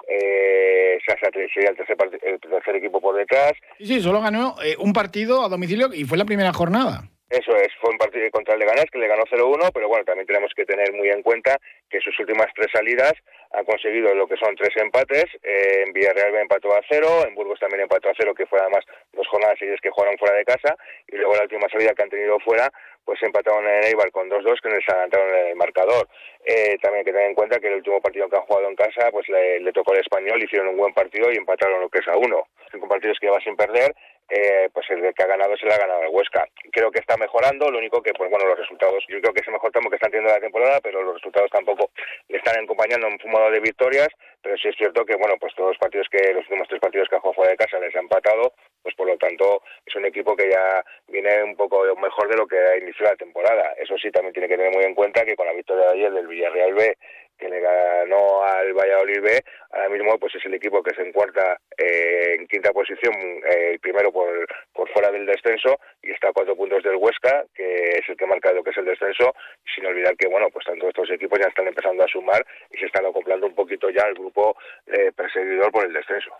Eh, 0.08 0.98
Sasa 1.06 1.30
sería 1.30 1.70
el 1.70 1.76
tercer, 1.76 1.96
el 2.22 2.40
tercer 2.40 2.76
equipo 2.76 3.02
por 3.02 3.16
detrás. 3.16 3.52
Sí, 3.76 3.86
sí, 3.86 4.00
solo 4.00 4.22
ganó 4.22 4.56
eh, 4.64 4.76
un 4.78 4.94
partido 4.94 5.44
a 5.44 5.48
domicilio 5.48 5.92
y 5.92 6.04
fue 6.04 6.16
la 6.16 6.24
primera 6.24 6.52
jornada. 6.54 7.02
Eso 7.32 7.56
es, 7.56 7.68
fue 7.80 7.88
un 7.88 7.96
partido 7.96 8.30
contra 8.30 8.52
el 8.52 8.60
Leganés 8.60 8.90
que 8.92 8.98
le 8.98 9.08
ganó 9.08 9.24
0-1, 9.24 9.70
pero 9.72 9.88
bueno, 9.88 10.04
también 10.04 10.26
tenemos 10.26 10.52
que 10.54 10.66
tener 10.66 10.92
muy 10.92 11.08
en 11.08 11.22
cuenta 11.22 11.58
que 11.88 11.98
sus 11.98 12.12
últimas 12.20 12.48
tres 12.54 12.68
salidas 12.70 13.14
han 13.52 13.64
conseguido 13.64 14.14
lo 14.14 14.26
que 14.26 14.36
son 14.36 14.54
tres 14.54 14.76
empates. 14.76 15.24
Eh, 15.42 15.84
en 15.86 15.94
Villarreal 15.94 16.34
empató 16.36 16.74
a 16.74 16.82
cero, 16.86 17.24
en 17.26 17.34
Burgos 17.34 17.58
también 17.58 17.84
empató 17.84 18.10
a 18.10 18.14
cero, 18.18 18.34
que 18.34 18.44
fue 18.44 18.60
además 18.60 18.84
dos 19.14 19.26
jornadas 19.28 19.58
seguidas 19.58 19.80
que 19.80 19.88
jugaron 19.88 20.18
fuera 20.18 20.36
de 20.36 20.44
casa, 20.44 20.76
y 21.08 21.16
luego 21.16 21.34
la 21.34 21.44
última 21.44 21.70
salida 21.70 21.94
que 21.94 22.02
han 22.02 22.10
tenido 22.10 22.38
fuera, 22.40 22.70
pues 23.02 23.22
empataron 23.22 23.66
en 23.66 23.84
Eibar 23.84 24.10
con 24.10 24.28
2-2 24.28 24.60
que 24.62 24.68
les 24.68 24.88
adelantaron 24.88 25.34
el 25.34 25.56
marcador. 25.56 26.08
Eh, 26.44 26.76
también 26.82 27.00
hay 27.00 27.04
que 27.04 27.12
tener 27.12 27.28
en 27.28 27.34
cuenta 27.34 27.60
que 27.60 27.68
el 27.68 27.76
último 27.76 28.00
partido 28.00 28.28
que 28.28 28.36
han 28.36 28.42
jugado 28.42 28.68
en 28.68 28.76
casa, 28.76 29.10
pues 29.10 29.26
le, 29.28 29.72
tocó 29.72 29.94
el 29.94 30.00
español, 30.00 30.42
hicieron 30.42 30.68
un 30.68 30.76
buen 30.76 30.92
partido 30.92 31.32
y 31.32 31.36
empataron 31.36 31.80
lo 31.80 31.88
que 31.88 32.00
es 32.00 32.08
a 32.08 32.16
uno. 32.16 32.46
Cinco 32.70 32.88
partidos 32.88 33.18
que 33.18 33.26
lleva 33.26 33.40
sin 33.40 33.56
perder 33.56 33.94
eh, 34.28 34.68
pues 34.72 34.86
el 34.90 35.12
que 35.14 35.22
ha 35.22 35.26
ganado 35.26 35.56
se 35.56 35.66
le 35.66 35.74
ha 35.74 35.78
ganado 35.78 36.02
el 36.02 36.08
Huesca. 36.08 36.46
Creo 36.70 36.90
que 36.90 37.00
está 37.00 37.16
mejorando, 37.16 37.70
lo 37.70 37.78
único 37.78 38.02
que, 38.02 38.12
pues 38.12 38.30
bueno, 38.30 38.46
los 38.46 38.58
resultados, 38.58 39.04
yo 39.08 39.20
creo 39.20 39.32
que 39.32 39.40
es 39.40 39.46
el 39.46 39.52
mejor 39.52 39.72
tramo 39.72 39.90
que 39.90 39.96
están 39.96 40.10
teniendo 40.10 40.32
la 40.32 40.40
temporada, 40.40 40.80
pero 40.80 41.02
los 41.02 41.14
resultados 41.14 41.50
tampoco 41.50 41.90
le 42.28 42.38
están 42.38 42.62
acompañando 42.62 43.08
en 43.08 43.30
modo 43.30 43.50
de 43.50 43.60
victorias, 43.60 44.08
pero 44.40 44.56
sí 44.56 44.68
es 44.68 44.76
cierto 44.76 45.04
que, 45.04 45.16
bueno, 45.16 45.34
pues 45.38 45.54
todos 45.54 45.70
los 45.70 45.78
partidos 45.78 46.08
que, 46.10 46.32
los 46.32 46.44
últimos 46.44 46.68
tres 46.68 46.80
partidos 46.80 47.08
que 47.08 47.16
ha 47.16 47.20
jugado 47.20 47.34
fuera 47.34 47.50
de 47.52 47.56
casa 47.56 47.78
les 47.78 47.94
ha 47.94 48.00
empatado, 48.00 48.54
pues 48.82 48.94
por 48.94 49.06
lo 49.06 49.16
tanto 49.16 49.62
es 49.86 49.94
un 49.94 50.06
equipo 50.06 50.34
que 50.34 50.50
ya 50.50 50.84
viene 51.08 51.42
un 51.42 51.56
poco 51.56 51.84
mejor 51.96 52.28
de 52.28 52.36
lo 52.36 52.46
que 52.46 52.58
ha 52.58 52.76
iniciado 52.76 53.12
la 53.12 53.16
temporada. 53.16 53.74
Eso 53.78 53.96
sí, 53.98 54.10
también 54.10 54.32
tiene 54.32 54.48
que 54.48 54.56
tener 54.56 54.72
muy 54.72 54.84
en 54.84 54.94
cuenta 54.94 55.24
que 55.24 55.36
con 55.36 55.46
la 55.46 55.52
victoria 55.52 55.86
de 55.86 55.92
ayer 55.92 56.12
del 56.12 56.26
Villarreal 56.26 56.74
B 56.74 56.96
que 57.38 57.48
le 57.48 57.60
ganó 57.60 58.44
al 58.44 58.72
Valladolid 58.72 59.20
B, 59.20 59.44
ahora 59.70 59.88
mismo 59.88 60.18
pues 60.18 60.34
es 60.34 60.44
el 60.46 60.54
equipo 60.54 60.82
que 60.82 60.94
se 60.94 61.02
encuentra 61.02 61.58
eh, 61.76 62.36
en 62.38 62.46
quinta 62.46 62.72
posición, 62.72 63.14
eh, 63.50 63.78
primero 63.80 64.12
por, 64.12 64.46
por 64.72 64.88
fuera 64.90 65.10
del 65.10 65.26
descenso, 65.26 65.78
y 66.02 66.12
está 66.12 66.28
a 66.28 66.32
cuatro 66.32 66.56
puntos 66.56 66.82
del 66.82 66.96
Huesca, 66.96 67.44
que 67.54 67.90
es 67.98 68.08
el 68.08 68.16
que 68.16 68.26
marca 68.26 68.52
lo 68.52 68.62
que 68.62 68.70
es 68.70 68.78
el 68.78 68.84
descenso, 68.84 69.34
sin 69.74 69.86
olvidar 69.86 70.16
que 70.16 70.28
bueno, 70.28 70.48
pues 70.50 70.64
tanto 70.64 70.88
estos 70.88 71.10
equipos 71.10 71.38
ya 71.38 71.48
están 71.48 71.66
empezando 71.66 72.04
a 72.04 72.08
sumar 72.08 72.44
y 72.70 72.78
se 72.78 72.86
están 72.86 73.06
acoplando 73.06 73.46
un 73.46 73.54
poquito 73.54 73.90
ya 73.90 74.02
al 74.04 74.14
grupo 74.14 74.56
eh, 74.86 75.12
perseguidor 75.14 75.70
por 75.72 75.86
el 75.86 75.92
descenso. 75.92 76.32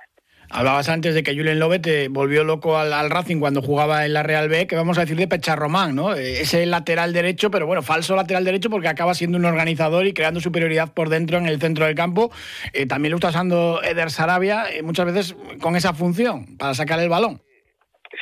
Hablabas 0.55 0.91
antes 0.91 1.15
de 1.15 1.23
que 1.23 1.35
Julen 1.35 1.59
Lobete 1.59 2.09
volvió 2.09 2.45
loco 2.45 2.77
al, 2.77 3.09
Racing 3.09 3.41
cuando 3.41 3.63
jugaba 3.63 4.05
en 4.05 4.13
la 4.13 4.23
Real 4.23 4.51
B, 4.51 4.67
que 4.67 4.77
vamos 4.77 4.99
a 4.99 5.01
decir 5.01 5.17
de 5.17 5.27
Pecharromán, 5.27 5.95
¿no? 5.95 6.15
Eh, 6.15 6.43
ese 6.43 6.67
lateral 6.67 7.15
derecho, 7.15 7.51
pero 7.51 7.67
bueno, 7.67 7.81
falso 7.81 8.15
lateral 8.15 8.45
derecho 8.45 8.69
porque 8.69 8.89
acaba 8.89 9.15
siendo 9.15 9.39
un 9.39 9.47
organizador 9.47 10.07
y 10.07 10.13
creando 10.13 10.41
superioridad 10.41 10.93
por 10.93 11.09
dentro 11.09 11.39
en 11.39 11.47
el 11.47 11.59
centro 11.59 11.87
del 11.87 11.95
campo. 11.95 12.31
Eh, 12.75 12.85
también 12.85 13.13
lo 13.13 13.17
está 13.17 13.31
usando 13.31 13.83
Eder 13.83 14.11
Sarabia 14.11 14.71
eh, 14.71 14.83
muchas 14.83 15.07
veces 15.07 15.37
con 15.59 15.75
esa 15.75 15.95
función, 15.95 16.59
para 16.59 16.75
sacar 16.75 17.01
el 17.01 17.09
balón. 17.09 17.41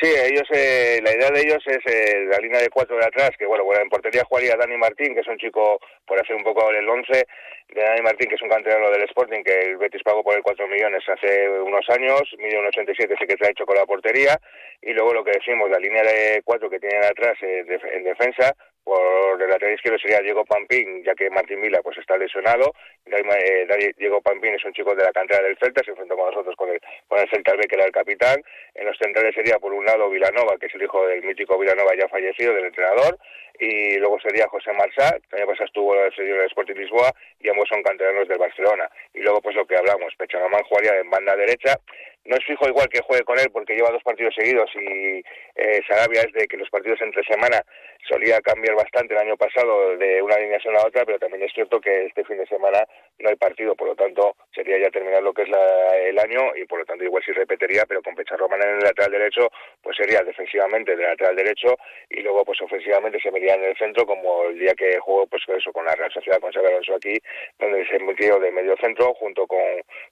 Sí, 0.00 0.08
ellos, 0.08 0.48
la 0.50 1.12
idea 1.12 1.30
de 1.30 1.40
ellos 1.42 1.62
es 1.66 1.84
la 2.24 2.38
línea 2.38 2.60
de 2.60 2.70
cuatro 2.70 2.96
de 2.96 3.04
atrás, 3.04 3.32
que 3.38 3.44
bueno, 3.44 3.64
bueno, 3.64 3.82
en 3.82 3.90
portería 3.90 4.24
jugaría 4.24 4.56
Dani 4.56 4.78
Martín, 4.78 5.12
que 5.12 5.20
es 5.20 5.28
un 5.28 5.36
chico, 5.36 5.78
por 6.06 6.18
hacer 6.18 6.36
un 6.36 6.42
poco 6.42 6.70
el 6.70 6.88
once, 6.88 7.26
de 7.68 7.82
Dani 7.82 8.00
Martín, 8.00 8.30
que 8.30 8.36
es 8.36 8.42
un 8.42 8.48
canterano 8.48 8.90
del 8.90 9.02
Sporting, 9.02 9.42
que 9.44 9.60
el 9.60 9.76
Betis 9.76 10.02
pagó 10.02 10.24
por 10.24 10.34
él 10.34 10.42
4 10.42 10.66
millones 10.68 11.04
hace 11.06 11.50
unos 11.50 11.84
años, 11.90 12.22
millón 12.38 12.64
87 12.64 13.14
sí 13.20 13.26
que 13.26 13.36
se 13.36 13.46
ha 13.46 13.50
hecho 13.50 13.66
con 13.66 13.76
la 13.76 13.84
portería, 13.84 14.40
y 14.80 14.94
luego 14.94 15.12
lo 15.12 15.22
que 15.22 15.32
decimos, 15.32 15.68
la 15.68 15.78
línea 15.78 16.02
de 16.02 16.40
cuatro 16.44 16.70
que 16.70 16.80
tienen 16.80 17.04
atrás 17.04 17.36
eh, 17.42 17.66
en 17.92 18.04
defensa, 18.04 18.56
por 18.84 19.40
el 19.40 19.48
lateral 19.48 19.74
izquierdo 19.74 19.98
sería 19.98 20.20
Diego 20.20 20.44
Pampín, 20.44 21.02
ya 21.04 21.14
que 21.14 21.30
Martín 21.30 21.60
Vila 21.60 21.80
pues 21.82 21.98
está 21.98 22.16
lesionado. 22.16 22.72
Eh, 23.06 23.92
Diego 23.96 24.20
Pampín 24.20 24.54
es 24.54 24.64
un 24.64 24.72
chico 24.72 24.94
de 24.94 25.04
la 25.04 25.12
cantera 25.12 25.42
del 25.42 25.56
Celta, 25.58 25.82
se 25.84 25.90
enfrentó 25.90 26.16
con 26.16 26.26
nosotros 26.26 26.54
con 26.56 26.70
el, 26.70 26.80
con 27.08 27.18
el 27.18 27.28
Celta 27.30 27.54
B, 27.54 27.66
que 27.68 27.76
era 27.76 27.86
el 27.86 27.92
capitán. 27.92 28.42
En 28.74 28.86
los 28.86 28.96
centrales 28.98 29.34
sería 29.34 29.58
por 29.58 29.72
un 29.72 29.84
lado 29.84 30.10
Vilanova, 30.10 30.56
que 30.58 30.66
es 30.66 30.74
el 30.74 30.82
hijo 30.82 31.06
del 31.06 31.22
mítico 31.22 31.58
Vilanova 31.58 31.92
ya 31.96 32.08
fallecido, 32.08 32.54
del 32.54 32.66
entrenador, 32.66 33.18
y 33.58 33.98
luego 33.98 34.18
sería 34.20 34.48
José 34.48 34.72
Marsá, 34.72 35.16
año 35.32 35.46
pasado 35.46 35.66
estuvo 35.66 35.94
en 35.94 36.12
el 36.16 36.46
Sporting 36.46 36.74
Lisboa, 36.74 37.12
y 37.40 37.48
ambos 37.48 37.68
son 37.68 37.82
canteranos 37.82 38.26
del 38.26 38.38
Barcelona. 38.38 38.88
Y 39.12 39.20
luego 39.20 39.40
pues 39.42 39.54
lo 39.54 39.66
que 39.66 39.76
hablamos, 39.76 40.14
Pechanamán 40.16 40.62
jugaría 40.64 40.98
en 40.98 41.10
banda 41.10 41.36
derecha, 41.36 41.78
no 42.24 42.36
es 42.36 42.44
fijo 42.44 42.68
igual 42.68 42.88
que 42.88 43.00
juegue 43.00 43.24
con 43.24 43.38
él 43.38 43.48
porque 43.52 43.74
lleva 43.74 43.90
dos 43.90 44.02
partidos 44.02 44.34
seguidos 44.34 44.70
y 44.74 45.22
eh, 45.56 45.80
Sarabia 45.88 46.22
es 46.22 46.32
de 46.32 46.46
que 46.46 46.56
los 46.56 46.68
partidos 46.68 47.00
entre 47.00 47.24
semana 47.24 47.62
solía 48.08 48.40
cambiar 48.40 48.76
bastante 48.76 49.14
el 49.14 49.20
año 49.20 49.36
pasado 49.36 49.96
de 49.96 50.22
una 50.22 50.36
alineación 50.36 50.76
a 50.76 50.86
otra, 50.86 51.04
pero 51.04 51.18
también 51.18 51.42
es 51.42 51.52
cierto 51.52 51.80
que 51.80 52.06
este 52.06 52.24
fin 52.24 52.38
de 52.38 52.46
semana 52.46 52.84
no 53.18 53.28
hay 53.28 53.36
partido, 53.36 53.74
por 53.74 53.88
lo 53.88 53.94
tanto 53.94 54.36
sería 54.54 54.78
ya 54.78 54.90
terminar 54.90 55.22
lo 55.22 55.32
que 55.32 55.42
es 55.42 55.48
el 55.48 56.18
año 56.18 56.54
y 56.56 56.64
por 56.66 56.78
lo 56.80 56.84
tanto 56.84 57.04
igual 57.04 57.22
sí 57.24 57.32
repetiría, 57.32 57.84
pero 57.86 58.02
con 58.02 58.14
Pecharroman 58.14 58.62
en 58.62 58.76
el 58.76 58.84
lateral 58.84 59.12
derecho, 59.12 59.50
pues 59.82 59.96
sería 59.96 60.22
defensivamente 60.22 60.96
del 60.96 61.06
lateral 61.06 61.36
derecho 61.36 61.76
y 62.08 62.20
luego 62.20 62.44
pues 62.44 62.60
ofensivamente 62.60 63.18
se 63.20 63.30
vería 63.30 63.54
en 63.54 63.64
el 63.64 63.76
centro 63.76 64.06
como 64.06 64.44
el 64.44 64.58
día 64.58 64.74
que 64.74 64.98
jugó 64.98 65.26
pues 65.26 65.42
eso 65.48 65.72
con 65.72 65.84
la 65.84 65.94
Real 65.94 66.12
Sociedad 66.12 66.40
con 66.40 66.52
Xabi 66.52 66.66
Alonso 66.66 66.94
aquí, 66.94 67.18
donde 67.58 67.86
se 67.86 67.98
metió 67.98 68.38
de 68.38 68.50
medio 68.50 68.76
centro 68.76 69.14
junto 69.14 69.46
con 69.46 69.58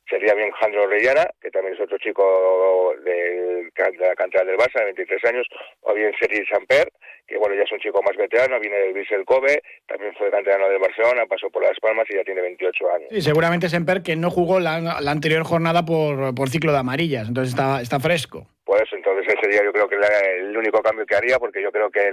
sería 0.08 0.34
bien 0.34 0.50
Jandro 0.52 0.86
Reyana, 0.86 1.28
que 1.40 1.50
también 1.50 1.74
es 1.74 1.80
otro 1.80 1.98
chico 1.98 2.94
de 3.04 3.70
la 3.98 4.14
cantera 4.14 4.44
del 4.44 4.56
Barça, 4.56 4.78
de 4.78 4.86
23 4.86 5.24
años, 5.26 5.46
o 5.82 5.94
bien 5.94 6.12
Sergi 6.18 6.44
Samper, 6.46 6.90
que 7.26 7.36
bueno, 7.36 7.54
ya 7.54 7.62
es 7.62 7.72
un 7.72 7.78
chico 7.78 8.02
más 8.02 8.16
veterano, 8.16 8.58
viene 8.58 8.76
del 8.78 8.94
Vissel 8.94 9.24
Kobe, 9.24 9.62
también 9.86 10.14
fue 10.16 10.30
canterano 10.30 10.68
del 10.68 10.78
Barcelona, 10.78 11.26
pasó 11.26 11.50
por 11.50 11.62
Las 11.62 11.78
Palmas 11.80 12.06
y 12.10 12.16
ya 12.16 12.24
tiene 12.24 12.40
28 12.40 12.90
años. 12.94 13.08
Sí, 13.10 13.20
seguramente 13.20 13.68
Semper 13.68 14.02
que 14.02 14.16
no 14.16 14.30
jugó 14.30 14.60
la, 14.60 14.76
anterior 15.06 15.44
jornada 15.44 15.84
por, 15.84 16.34
por 16.34 16.48
ciclo 16.48 16.72
de 16.72 16.78
amarillas, 16.78 17.28
entonces 17.28 17.52
está, 17.54 17.80
está 17.80 18.00
fresco. 18.00 18.46
Pues 18.68 18.84
entonces 18.92 19.24
ese 19.26 19.40
sería 19.40 19.64
yo 19.64 19.72
creo 19.72 19.88
que 19.88 19.96
el 19.96 20.54
único 20.54 20.82
cambio 20.82 21.06
que 21.06 21.16
haría, 21.16 21.38
porque 21.38 21.62
yo 21.62 21.72
creo 21.72 21.90
que 21.90 22.10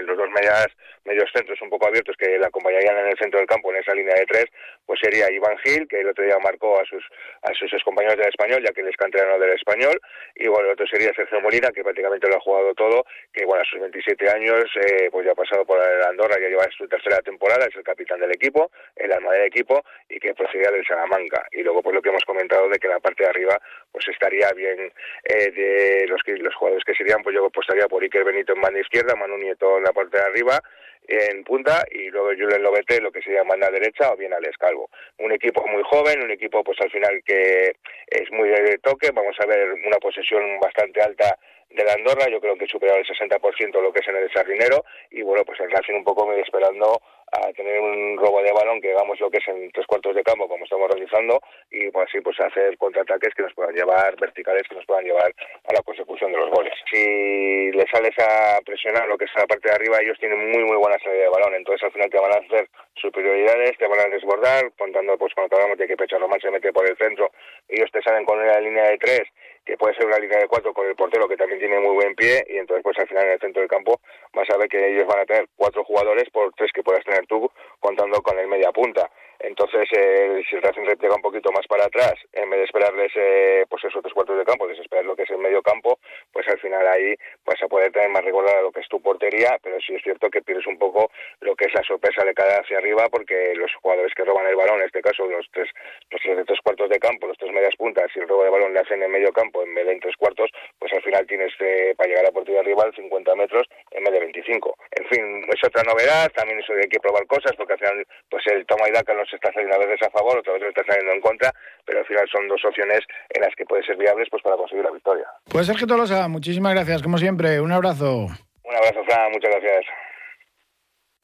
los 0.00 0.16
dos 0.16 0.30
medias, 0.30 0.68
medios 1.04 1.30
centros 1.36 1.60
un 1.60 1.68
poco 1.68 1.86
abiertos 1.86 2.16
que 2.16 2.38
la 2.38 2.46
acompañarían 2.46 2.96
en 2.96 3.08
el 3.08 3.18
centro 3.18 3.38
del 3.38 3.46
campo, 3.46 3.70
en 3.70 3.82
esa 3.82 3.92
línea 3.92 4.14
de 4.14 4.24
tres, 4.24 4.46
pues 4.86 4.98
sería 5.02 5.30
Iván 5.30 5.58
Gil, 5.58 5.86
que 5.86 6.00
el 6.00 6.08
otro 6.08 6.24
día 6.24 6.38
marcó 6.38 6.80
a 6.80 6.84
sus 6.86 7.04
a 7.42 7.52
sus 7.52 7.84
compañeros 7.84 8.16
del 8.16 8.28
español, 8.28 8.64
ya 8.64 8.72
que 8.72 8.80
él 8.80 8.88
es 8.88 8.96
canterano 8.96 9.38
del 9.38 9.52
español, 9.52 10.00
y 10.34 10.48
bueno, 10.48 10.68
el 10.68 10.72
otro 10.72 10.86
sería 10.86 11.12
Sergio 11.12 11.42
Molina, 11.42 11.68
que 11.72 11.84
prácticamente 11.84 12.26
lo 12.26 12.36
ha 12.36 12.40
jugado 12.40 12.72
todo, 12.72 13.04
que 13.30 13.44
bueno, 13.44 13.60
a 13.60 13.70
sus 13.70 13.78
27 13.78 14.30
años, 14.30 14.64
eh, 14.80 15.10
pues 15.12 15.26
ya 15.26 15.32
ha 15.32 15.34
pasado 15.34 15.66
por 15.66 15.78
el 15.78 16.02
Andorra, 16.04 16.40
ya 16.40 16.48
lleva 16.48 16.64
su 16.74 16.88
tercera 16.88 17.18
temporada, 17.18 17.66
es 17.68 17.76
el 17.76 17.84
capitán 17.84 18.18
del 18.18 18.32
equipo, 18.32 18.70
el 18.96 19.12
alma 19.12 19.32
del 19.32 19.44
equipo, 19.44 19.84
y 20.08 20.18
que 20.18 20.32
procedía 20.32 20.70
del 20.70 20.86
Salamanca. 20.86 21.46
Y 21.52 21.62
luego, 21.62 21.82
pues 21.82 21.94
lo 21.94 22.00
que 22.00 22.08
hemos 22.08 22.24
comentado 22.24 22.66
de 22.70 22.78
que 22.78 22.88
la 22.88 22.98
parte 22.98 23.24
de 23.24 23.28
arriba, 23.28 23.60
pues 23.92 24.08
estaría 24.08 24.50
bien 24.56 24.90
eh, 25.24 25.50
de 25.50 25.97
los 26.06 26.22
que 26.22 26.36
los 26.36 26.54
jugadores 26.54 26.84
que 26.84 26.94
serían, 26.94 27.22
pues 27.22 27.34
yo 27.34 27.44
apostaría 27.44 27.88
por 27.88 28.02
Iker 28.02 28.24
Benito 28.24 28.52
en 28.52 28.60
banda 28.60 28.80
izquierda, 28.80 29.14
Manu 29.16 29.36
Nieto 29.36 29.78
en 29.78 29.84
la 29.84 29.92
parte 29.92 30.18
de 30.18 30.24
arriba, 30.24 30.60
en 31.08 31.42
punta, 31.42 31.84
y 31.90 32.10
luego 32.10 32.28
Julen 32.28 32.62
Lobete 32.62 33.00
lo 33.00 33.10
que 33.10 33.22
sería 33.22 33.40
en 33.40 33.48
banda 33.48 33.70
derecha 33.70 34.12
o 34.12 34.16
bien 34.16 34.32
al 34.34 34.44
escalvo. 34.44 34.90
Un 35.18 35.32
equipo 35.32 35.66
muy 35.66 35.82
joven, 35.84 36.22
un 36.22 36.30
equipo 36.30 36.62
pues 36.62 36.78
al 36.80 36.90
final 36.90 37.22
que 37.24 37.76
es 38.06 38.30
muy 38.30 38.50
de 38.50 38.78
toque, 38.78 39.10
vamos 39.12 39.36
a 39.40 39.46
ver 39.46 39.72
una 39.72 39.98
posesión 39.98 40.60
bastante 40.60 41.00
alta 41.00 41.38
de 41.70 41.84
la 41.84 41.94
Andorra, 41.94 42.28
yo 42.30 42.40
creo 42.40 42.56
que 42.56 42.66
supera 42.66 42.96
el 42.96 43.06
60% 43.06 43.82
lo 43.82 43.92
que 43.92 44.00
es 44.00 44.08
en 44.08 44.16
el 44.16 44.32
Sardinero, 44.32 44.84
y 45.10 45.22
bueno, 45.22 45.44
pues 45.44 45.60
el 45.60 45.70
Racing 45.70 45.94
un 45.94 46.04
poco 46.04 46.26
me 46.26 46.40
esperando 46.40 47.00
a 47.32 47.52
tener 47.52 47.80
un 47.80 48.16
robo 48.16 48.42
de 48.42 48.52
balón 48.52 48.80
que 48.80 48.92
hagamos 48.92 49.18
lo 49.20 49.30
que 49.30 49.38
es 49.38 49.48
en 49.48 49.70
tres 49.72 49.86
cuartos 49.86 50.14
de 50.14 50.22
campo 50.22 50.48
como 50.48 50.64
estamos 50.64 50.88
realizando 50.90 51.40
y 51.70 51.90
pues 51.90 52.08
así 52.08 52.20
pues 52.20 52.38
hacer 52.40 52.76
contraataques 52.78 53.34
que 53.34 53.42
nos 53.42 53.54
puedan 53.54 53.74
llevar 53.74 54.16
verticales 54.20 54.62
que 54.68 54.76
nos 54.76 54.86
puedan 54.86 55.04
llevar 55.04 55.32
a 55.64 55.72
la 55.72 55.82
consecución 55.82 56.32
de 56.32 56.38
los 56.38 56.50
goles. 56.50 56.72
Si 56.90 57.70
le 57.72 57.84
sales 57.92 58.14
a 58.18 58.60
presionar 58.64 59.06
lo 59.08 59.18
que 59.18 59.26
es 59.26 59.30
la 59.36 59.46
parte 59.46 59.68
de 59.68 59.74
arriba 59.74 59.98
ellos 60.00 60.18
tienen 60.18 60.50
muy 60.50 60.64
muy 60.64 60.76
buena 60.76 60.98
salida 60.98 61.24
de 61.24 61.28
balón 61.28 61.54
entonces 61.54 61.84
al 61.84 61.92
final 61.92 62.10
te 62.10 62.20
van 62.20 62.32
a 62.32 62.36
hacer 62.36 62.68
superioridades, 62.94 63.76
te 63.78 63.86
van 63.86 64.00
a 64.00 64.08
desbordar 64.08 64.72
contando 64.76 65.16
pues 65.18 65.34
cuando 65.34 65.54
acabamos 65.54 65.78
de 65.78 65.86
que 65.86 65.96
Pecha 65.96 66.18
Román 66.18 66.40
se 66.40 66.50
mete 66.50 66.72
por 66.72 66.88
el 66.88 66.96
centro 66.96 67.30
ellos 67.68 67.90
te 67.92 68.02
salen 68.02 68.24
con 68.24 68.38
una 68.38 68.60
línea 68.60 68.84
de 68.84 68.98
tres 68.98 69.22
que 69.68 69.76
puede 69.76 69.94
ser 69.96 70.06
una 70.06 70.18
línea 70.18 70.38
de 70.38 70.48
cuatro 70.48 70.72
con 70.72 70.86
el 70.86 70.96
portero 70.96 71.28
que 71.28 71.36
también 71.36 71.58
tiene 71.58 71.78
muy 71.78 71.94
buen 71.94 72.14
pie 72.14 72.42
y 72.48 72.56
entonces 72.56 72.82
pues 72.82 72.98
al 72.98 73.06
final 73.06 73.26
en 73.26 73.32
el 73.32 73.38
centro 73.38 73.60
del 73.60 73.68
campo 73.68 74.00
vas 74.32 74.48
a 74.48 74.56
ver 74.56 74.66
que 74.66 74.80
ellos 74.80 75.06
van 75.06 75.20
a 75.20 75.26
tener 75.26 75.46
cuatro 75.56 75.84
jugadores 75.84 76.24
por 76.30 76.54
tres 76.54 76.72
que 76.72 76.82
puedas 76.82 77.04
tener 77.04 77.26
tú 77.26 77.50
contando 77.78 78.22
con 78.22 78.38
el 78.38 78.48
media 78.48 78.72
punta. 78.72 79.10
Entonces, 79.40 79.88
eh, 79.96 80.42
si 80.48 80.56
el 80.56 80.62
Racing 80.62 80.84
repliega 80.84 81.14
un 81.14 81.22
poquito 81.22 81.52
más 81.52 81.66
para 81.66 81.84
atrás, 81.84 82.14
en 82.32 82.50
vez 82.50 82.58
de 82.58 82.64
esperarles 82.64 83.12
eh, 83.14 83.64
pues 83.68 83.84
esos 83.84 84.02
tres 84.02 84.12
cuartos 84.12 84.36
de 84.36 84.44
campo, 84.44 84.66
desesperar 84.66 85.04
lo 85.04 85.14
que 85.14 85.22
es 85.22 85.30
el 85.30 85.38
medio 85.38 85.62
campo, 85.62 85.98
pues 86.32 86.46
al 86.48 86.58
final 86.58 86.86
ahí 86.88 87.14
vas 87.44 87.62
a 87.62 87.68
poder 87.68 87.92
tener 87.92 88.08
más 88.08 88.24
regular 88.24 88.62
lo 88.62 88.72
que 88.72 88.80
es 88.80 88.88
tu 88.88 89.00
portería, 89.00 89.56
pero 89.62 89.78
sí 89.80 89.94
es 89.94 90.02
cierto 90.02 90.28
que 90.28 90.42
pierdes 90.42 90.66
un 90.66 90.78
poco 90.78 91.10
lo 91.40 91.54
que 91.54 91.66
es 91.66 91.74
la 91.74 91.82
sorpresa 91.82 92.24
de 92.24 92.34
cada 92.34 92.60
hacia 92.60 92.78
arriba, 92.78 93.08
porque 93.08 93.54
los 93.54 93.72
jugadores 93.76 94.12
que 94.14 94.24
roban 94.24 94.46
el 94.46 94.56
balón, 94.56 94.80
en 94.80 94.86
este 94.86 95.02
caso 95.02 95.26
los 95.26 95.46
tres, 95.52 95.68
los 96.10 96.20
tres, 96.46 96.58
cuartos 96.64 96.90
de 96.90 96.98
campo, 96.98 97.28
los 97.28 97.38
tres 97.38 97.52
medias 97.52 97.76
puntas, 97.76 98.10
si 98.12 98.18
el 98.18 98.28
robo 98.28 98.42
de 98.42 98.50
balón 98.50 98.74
le 98.74 98.80
hacen 98.80 99.02
en 99.02 99.10
medio 99.10 99.32
campo 99.32 99.62
en 99.62 99.74
vez 99.74 99.86
de 99.86 99.92
en 99.92 100.00
tres 100.00 100.16
cuartos, 100.16 100.50
pues 100.78 100.92
al 100.92 101.02
final 101.02 101.26
tienes 101.26 101.52
eh, 101.60 101.94
para 101.96 102.08
llegar 102.08 102.26
a 102.26 102.32
portería 102.32 102.62
rival 102.62 102.92
50 102.94 103.34
metros 103.36 103.68
en 103.92 104.02
vez 104.02 104.12
de 104.12 104.20
25. 104.20 104.76
En 104.92 105.06
fin, 105.06 105.44
es 105.48 105.64
otra 105.64 105.82
novedad, 105.84 106.30
también 106.32 106.58
eso 106.58 106.72
de 106.74 106.82
hay 106.82 106.88
que 106.88 107.00
probar 107.00 107.26
cosas, 107.26 107.52
porque 107.56 107.74
al 107.74 107.78
final 107.78 108.06
pues 108.28 108.46
el 108.48 108.66
toma 108.66 108.88
y 108.88 108.92
daca 108.92 109.14
no 109.14 109.24
se 109.28 109.36
está 109.36 109.52
saliendo 109.52 109.76
a 109.76 109.78
veces 109.78 110.06
a 110.06 110.10
favor, 110.10 110.38
otra 110.38 110.54
vez 110.54 110.62
está 110.62 110.82
saliendo 110.86 111.12
en 111.12 111.20
contra, 111.20 111.52
pero 111.84 112.00
al 112.00 112.06
final 112.06 112.26
son 112.30 112.48
dos 112.48 112.64
opciones 112.64 113.00
en 113.30 113.42
las 113.42 113.54
que 113.54 113.64
pueden 113.64 113.84
ser 113.84 113.96
viables 113.96 114.28
pues 114.30 114.42
para 114.42 114.56
conseguir 114.56 114.84
la 114.84 114.90
victoria. 114.90 115.26
Pues 115.50 115.66
Sergio 115.66 115.86
Tolosa, 115.86 116.28
muchísimas 116.28 116.74
gracias, 116.74 117.02
como 117.02 117.18
siempre, 117.18 117.60
un 117.60 117.72
abrazo. 117.72 118.26
Un 118.64 118.74
abrazo, 118.76 119.04
Fran, 119.04 119.32
muchas 119.32 119.50
gracias. 119.50 119.86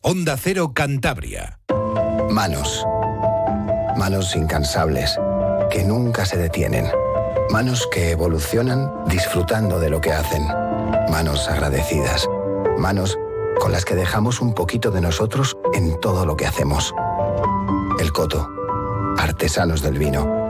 Onda 0.03 0.37
Cero 0.37 0.73
Cantabria. 0.75 1.59
Manos. 2.31 2.85
Manos 3.97 4.35
incansables, 4.35 5.19
que 5.71 5.85
nunca 5.85 6.27
se 6.27 6.37
detienen. 6.37 6.87
Manos 7.51 7.89
que 7.93 8.11
evolucionan 8.11 8.91
disfrutando 9.07 9.79
de 9.79 9.91
lo 9.91 10.01
que 10.01 10.11
hacen. 10.11 10.43
Manos 11.11 11.49
agradecidas. 11.49 12.29
Manos 12.77 13.17
con 13.61 13.73
las 13.73 13.85
que 13.85 13.95
dejamos 13.95 14.41
un 14.41 14.55
poquito 14.55 14.91
de 14.91 15.01
nosotros 15.01 15.57
en 15.73 15.99
todo 16.01 16.27
lo 16.27 16.37
que 16.37 16.47
hacemos. 16.47 16.93
El 17.99 18.13
Coto. 18.13 18.51
Artesanos 19.19 19.83
del 19.83 19.99
vino. 19.99 20.45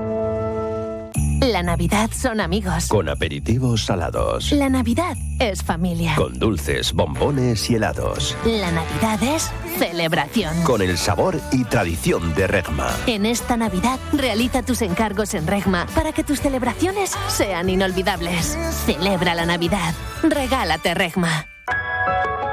La 1.43 1.63
Navidad 1.63 2.11
son 2.11 2.41
amigos. 2.41 2.87
Con 2.89 3.09
aperitivos 3.09 3.85
salados. 3.85 4.51
La 4.53 4.71
Navidad 4.71 5.17
es 5.39 5.63
familia. 5.63 6.15
Con 6.17 6.39
dulces, 6.39 6.95
bombones 6.95 7.69
y 7.69 7.75
helados. 7.75 8.35
La 8.47 8.71
Navidad 8.71 9.23
es 9.23 9.51
celebración. 9.79 10.63
Con 10.63 10.81
el 10.81 10.97
sabor 10.97 11.39
y 11.53 11.65
tradición 11.65 12.35
de 12.35 12.47
Regma. 12.47 12.89
En 13.07 13.27
esta 13.27 13.59
Navidad 13.59 13.99
realiza 14.13 14.63
tus 14.63 14.81
encargos 14.81 15.35
en 15.35 15.47
Regma 15.47 15.87
para 15.95 16.13
que 16.13 16.25
tus 16.25 16.41
celebraciones 16.41 17.13
sean 17.29 17.69
inolvidables. 17.69 18.59
Celebra 18.87 19.35
la 19.35 19.45
Navidad. 19.45 19.95
Regálate 20.23 20.95
Regma. 20.95 21.47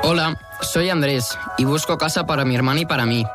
Hola, 0.03 0.37
soy 0.61 0.89
Andrés 0.89 1.37
y 1.57 1.63
busco 1.63 1.97
casa 1.97 2.25
para 2.25 2.43
mi 2.43 2.55
hermana 2.55 2.81
y 2.81 2.85
para 2.85 3.05
mí. 3.05 3.25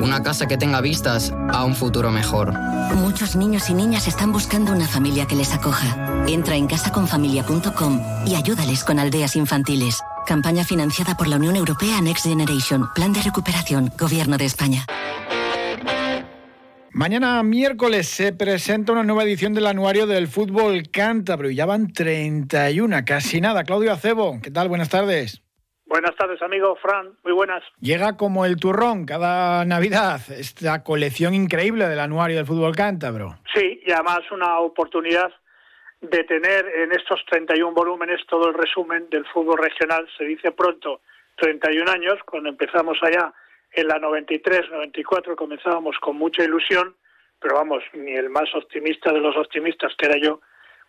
Una 0.00 0.22
casa 0.22 0.46
que 0.46 0.56
tenga 0.56 0.80
vistas 0.80 1.32
a 1.50 1.64
un 1.64 1.74
futuro 1.74 2.10
mejor. 2.10 2.52
Muchos 2.94 3.36
niños 3.36 3.68
y 3.70 3.74
niñas 3.74 4.08
están 4.08 4.32
buscando 4.32 4.72
una 4.72 4.86
familia 4.86 5.26
que 5.26 5.36
les 5.36 5.52
acoja. 5.52 6.24
Entra 6.26 6.56
en 6.56 6.66
casaconfamilia.com 6.66 8.00
y 8.26 8.34
ayúdales 8.34 8.84
con 8.84 8.98
aldeas 8.98 9.36
infantiles. 9.36 10.00
Campaña 10.26 10.64
financiada 10.64 11.16
por 11.16 11.26
la 11.26 11.36
Unión 11.36 11.56
Europea 11.56 12.00
Next 12.00 12.26
Generation. 12.26 12.88
Plan 12.94 13.12
de 13.12 13.22
recuperación. 13.22 13.92
Gobierno 13.98 14.36
de 14.36 14.44
España. 14.44 14.86
Mañana 16.92 17.42
miércoles 17.42 18.08
se 18.08 18.32
presenta 18.32 18.92
una 18.92 19.04
nueva 19.04 19.22
edición 19.22 19.54
del 19.54 19.66
anuario 19.66 20.06
del 20.06 20.26
fútbol 20.26 20.90
cántabro 20.90 21.50
y 21.50 21.54
ya 21.54 21.64
van 21.64 21.92
31, 21.92 23.04
casi 23.04 23.40
nada. 23.40 23.62
Claudio 23.64 23.92
Acebo, 23.92 24.40
¿qué 24.42 24.50
tal? 24.50 24.68
Buenas 24.68 24.88
tardes. 24.88 25.42
Buenas 25.88 26.14
tardes, 26.16 26.42
amigo 26.42 26.76
Fran. 26.76 27.16
Muy 27.24 27.32
buenas. 27.32 27.62
Llega 27.80 28.18
como 28.18 28.44
el 28.44 28.56
turrón 28.56 29.06
cada 29.06 29.64
Navidad 29.64 30.20
esta 30.30 30.84
colección 30.84 31.32
increíble 31.32 31.88
del 31.88 31.98
anuario 31.98 32.36
del 32.36 32.44
fútbol 32.44 32.76
cántabro. 32.76 33.38
Sí, 33.54 33.80
y 33.86 33.90
además 33.90 34.20
una 34.30 34.58
oportunidad 34.58 35.32
de 36.02 36.24
tener 36.24 36.66
en 36.66 36.92
estos 36.92 37.24
31 37.30 37.72
volúmenes 37.72 38.20
todo 38.28 38.48
el 38.48 38.54
resumen 38.54 39.08
del 39.08 39.24
fútbol 39.26 39.58
regional. 39.58 40.06
Se 40.18 40.24
dice 40.24 40.52
pronto 40.52 41.00
31 41.36 41.90
años, 41.90 42.18
cuando 42.26 42.50
empezamos 42.50 42.98
allá 43.02 43.32
en 43.72 43.88
la 43.88 43.98
93, 43.98 44.70
94, 44.70 45.36
comenzábamos 45.36 45.96
con 46.00 46.16
mucha 46.16 46.44
ilusión, 46.44 46.94
pero 47.40 47.54
vamos, 47.54 47.82
ni 47.94 48.12
el 48.12 48.28
más 48.28 48.54
optimista 48.54 49.10
de 49.10 49.20
los 49.20 49.36
optimistas, 49.36 49.94
que 49.96 50.06
era 50.06 50.18
yo, 50.20 50.40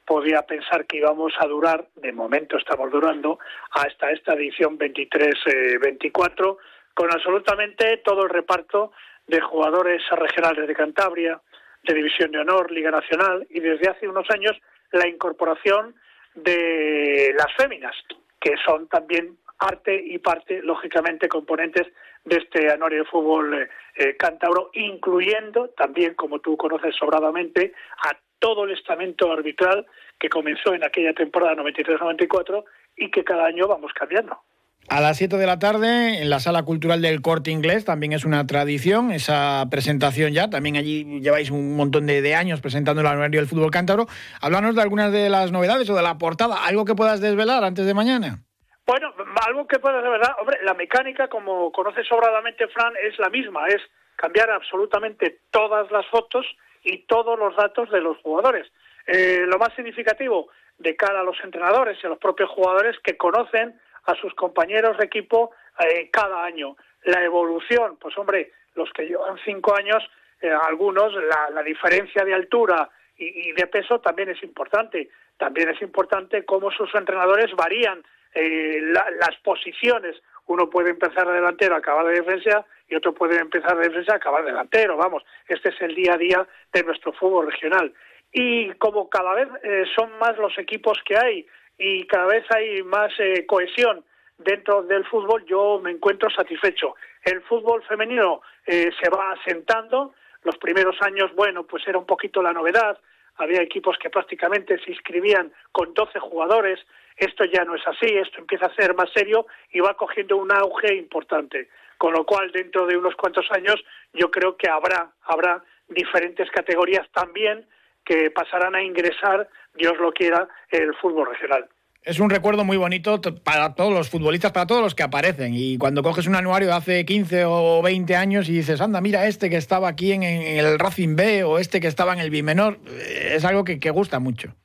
podía 0.10 0.42
pensar 0.42 0.88
que 0.88 0.98
íbamos 0.98 1.34
a 1.38 1.46
durar, 1.46 1.86
de 1.98 2.12
momento 2.12 2.58
estamos 2.58 2.90
durando, 2.90 3.38
hasta 3.70 4.10
esta 4.10 4.34
edición 4.34 4.76
23-24, 4.80 6.58
con 6.96 7.14
absolutamente 7.14 7.98
todo 7.98 8.24
el 8.24 8.30
reparto 8.32 8.92
de 9.28 9.40
jugadores 9.40 10.02
regionales 10.10 10.68
de 10.68 10.74
Cantabria, 10.74 11.40
de 11.84 11.94
División 11.94 12.32
de 12.32 12.40
Honor, 12.40 12.72
Liga 12.72 12.90
Nacional, 12.90 13.46
y 13.52 13.60
desde 13.60 13.88
hace 13.88 14.08
unos 14.08 14.26
años 14.32 14.60
la 14.94 15.08
incorporación 15.08 15.94
de 16.34 17.32
las 17.38 17.54
féminas, 17.56 17.96
que 18.42 18.56
son 18.66 18.88
también 18.88 19.38
arte 19.60 19.94
y 19.94 20.18
parte, 20.18 20.64
lógicamente, 20.64 21.30
componentes 21.30 21.86
de 22.26 22.38
este 22.38 22.72
anuario 22.72 23.04
de 23.04 23.10
fútbol 23.12 23.54
eh, 23.54 23.70
eh, 23.94 24.18
cántabro, 24.18 24.72
incluyendo 24.74 25.70
también, 25.78 26.16
como 26.16 26.40
tú 26.40 26.58
conoces 26.58 26.96
sobradamente, 26.96 27.74
a 28.08 28.18
todo 28.40 28.66
el 28.66 28.72
estamento 28.72 29.32
arbitral 29.32 29.86
que 30.20 30.30
comenzó 30.30 30.74
en 30.74 30.84
aquella 30.84 31.14
temporada 31.14 31.56
93-94 31.56 32.64
y 32.98 33.12
que 33.12 33.24
cada 33.24 33.46
año 33.46 33.68
vamos 33.68 33.92
cambiando. 33.94 34.40
A 34.88 35.02
las 35.02 35.18
7 35.18 35.38
de 35.38 35.46
la 35.46 35.60
tarde, 35.60 36.20
en 36.20 36.32
la 36.32 36.40
Sala 36.40 36.64
Cultural 36.64 37.02
del 37.02 37.22
Corte 37.22 37.52
Inglés, 37.52 37.86
también 37.86 38.12
es 38.12 38.26
una 38.26 38.48
tradición 38.48 39.12
esa 39.12 39.68
presentación 39.70 40.34
ya. 40.34 40.50
También 40.50 40.78
allí 40.78 41.22
lleváis 41.22 41.52
un 41.52 41.76
montón 41.76 42.08
de, 42.08 42.34
años 42.34 42.60
presentando 42.60 43.02
el 43.02 43.08
anuario 43.08 43.40
del 43.40 43.48
fútbol 43.48 43.70
cántabro. 43.70 44.08
Háblanos 44.42 44.76
de 44.76 44.82
algunas 44.82 45.12
de 45.12 45.30
las 45.30 45.52
novedades 45.52 45.88
o 45.92 45.96
de 45.96 46.02
la 46.02 46.18
portada. 46.18 46.66
¿Algo 46.66 46.86
que 46.86 46.96
puedas 46.96 47.22
desvelar 47.22 47.64
antes 47.64 47.86
de 47.86 47.94
mañana? 47.94 48.40
Bueno, 48.88 49.14
algo 49.46 49.68
que 49.68 49.78
puedas 49.78 50.02
desvelar. 50.02 50.36
Hombre, 50.40 50.58
la 50.64 50.74
mecánica, 50.74 51.28
como 51.28 51.72
conoce 51.72 52.04
sobradamente 52.04 52.68
Fran, 52.70 52.94
es 53.08 53.20
la 53.20 53.30
misma. 53.30 53.68
Es 53.68 53.82
cambiar 54.16 54.50
absolutamente 54.50 55.42
todas 55.52 55.92
las 55.92 56.08
fotos 56.08 56.48
y 56.84 57.00
todos 57.00 57.38
los 57.38 57.56
datos 57.56 57.90
de 57.90 58.02
los 58.02 58.18
jugadores. 58.18 58.68
Eh, 59.08 59.44
lo 59.48 59.58
más 59.58 59.74
significativo 59.76 60.50
de 60.78 60.96
cara 60.96 61.22
a 61.22 61.24
los 61.24 61.38
entrenadores 61.44 61.98
y 62.02 62.06
a 62.06 62.10
los 62.10 62.20
propios 62.20 62.50
jugadores 62.50 62.98
que 63.00 63.18
conocen 63.18 63.80
a 64.06 64.16
sus 64.16 64.34
compañeros 64.36 64.98
de 64.98 65.06
equipo 65.06 65.52
eh, 65.80 66.10
cada 66.12 66.44
año. 66.44 66.78
La 67.04 67.24
evolución, 67.24 67.98
pues 68.00 68.18
hombre, 68.18 68.52
los 68.76 68.92
que 68.92 69.08
llevan 69.08 69.38
cinco 69.44 69.76
años, 69.76 70.04
eh, 70.42 70.52
algunos, 70.52 71.14
la, 71.54 71.64
diferencia 71.64 72.24
de 72.24 72.34
altura 72.34 72.90
y, 73.18 73.52
de 73.52 73.68
peso 73.68 74.00
también 74.00 74.30
es 74.30 74.42
importante. 74.44 75.10
También 75.38 75.70
es 75.70 75.82
importante 75.82 76.46
cómo 76.46 76.72
sus 76.72 76.94
entrenadores 76.96 77.54
varían 77.56 78.04
las 78.36 79.36
posiciones. 79.44 80.22
Uno 80.50 80.68
puede 80.68 80.90
empezar 80.90 81.28
de 81.28 81.34
delantero, 81.34 81.76
acabar 81.76 82.08
de 82.08 82.22
defensa, 82.22 82.66
y 82.88 82.96
otro 82.96 83.14
puede 83.14 83.40
empezar 83.40 83.78
de 83.78 83.88
defensa, 83.88 84.16
acabar 84.16 84.44
delantero. 84.44 84.98
Vamos, 84.98 85.24
este 85.48 85.70
es 85.70 85.80
el 85.82 85.94
día 85.94 86.14
a 86.16 86.18
día 86.18 86.48
de 86.74 86.84
nuestro 86.84 87.14
fútbol 87.14 87.52
regional. 87.52 87.94
Y 88.34 88.72
como 88.74 89.08
cada 89.10 89.36
vez 89.36 89.48
eh, 89.62 89.84
son 89.96 90.18
más 90.18 90.36
los 90.40 90.58
equipos 90.58 90.98
que 91.06 91.16
hay 91.16 91.46
y 91.78 92.04
cada 92.08 92.26
vez 92.26 92.46
hay 92.50 92.82
más 92.82 93.12
eh, 93.20 93.46
cohesión 93.46 94.04
dentro 94.40 94.82
del 94.82 95.06
fútbol, 95.06 95.46
yo 95.46 95.80
me 95.84 95.92
encuentro 95.92 96.32
satisfecho. 96.32 96.96
El 97.24 97.42
fútbol 97.44 97.84
femenino 97.84 98.42
eh, 98.66 98.90
se 99.00 99.10
va 99.12 99.34
asentando. 99.34 100.16
Los 100.42 100.58
primeros 100.58 101.00
años, 101.02 101.32
bueno, 101.36 101.68
pues 101.68 101.88
era 101.88 102.00
un 102.00 102.08
poquito 102.08 102.42
la 102.42 102.54
novedad. 102.54 102.98
Había 103.36 103.62
equipos 103.62 104.00
que 104.00 104.10
prácticamente 104.10 104.80
se 104.80 104.94
inscribían 104.94 105.54
con 105.72 105.94
12 105.94 106.18
jugadores. 106.20 106.80
Esto 107.20 107.44
ya 107.46 107.66
no 107.66 107.76
es 107.76 107.86
así, 107.86 108.08
esto 108.08 108.40
empieza 108.40 108.68
a 108.68 108.76
ser 108.76 108.96
más 108.96 109.10
serio 109.14 109.46
y 109.72 109.80
va 109.80 109.96
cogiendo 109.96 110.38
un 110.38 110.52
auge 110.52 110.96
importante. 110.96 111.70
Con 111.98 112.14
lo 112.14 112.26
cual, 112.26 112.52
dentro 112.52 112.88
de 112.88 112.96
unos 112.96 113.16
cuantos 113.16 113.46
años, 113.52 113.76
yo 114.14 114.32
creo 114.32 114.56
que 114.56 114.70
habrá, 114.70 115.12
habrá 115.24 115.62
diferentes 115.90 116.50
categorías 116.52 117.08
también 117.12 117.66
que 118.06 118.32
pasarán 118.32 118.74
a 118.74 118.82
ingresar, 118.82 119.50
Dios 119.76 119.94
lo 120.00 120.12
quiera, 120.12 120.48
el 120.72 120.96
fútbol 120.96 121.28
regional. 121.30 121.68
Es 122.02 122.20
un 122.20 122.30
recuerdo 122.30 122.64
muy 122.64 122.78
bonito 122.78 123.20
para 123.44 123.76
todos 123.76 123.94
los 123.94 124.10
futbolistas, 124.10 124.54
para 124.54 124.66
todos 124.66 124.82
los 124.82 124.96
que 124.96 125.04
aparecen. 125.04 125.54
Y 125.54 125.78
cuando 125.78 126.02
coges 126.02 126.28
un 126.28 126.36
anuario 126.36 126.70
de 126.70 126.74
hace 126.74 127.06
15 127.06 127.44
o 127.46 127.82
20 127.82 128.16
años 128.16 128.48
y 128.48 128.54
dices, 128.54 128.80
anda, 128.80 129.02
mira 129.02 129.28
este 129.28 129.50
que 129.50 129.58
estaba 129.58 129.90
aquí 129.90 130.14
en, 130.14 130.24
el 130.24 130.80
Racing 130.80 131.16
B 131.18 131.44
o 131.44 131.60
este 131.60 131.82
que 131.82 131.88
estaba 131.88 132.14
en 132.14 132.20
el 132.20 132.30
Bimenor, 132.30 132.80
eh, 132.88 133.34
es 133.36 133.44
algo 133.44 133.66
que, 133.66 133.78
gusta 133.90 134.20
mucho. 134.20 134.56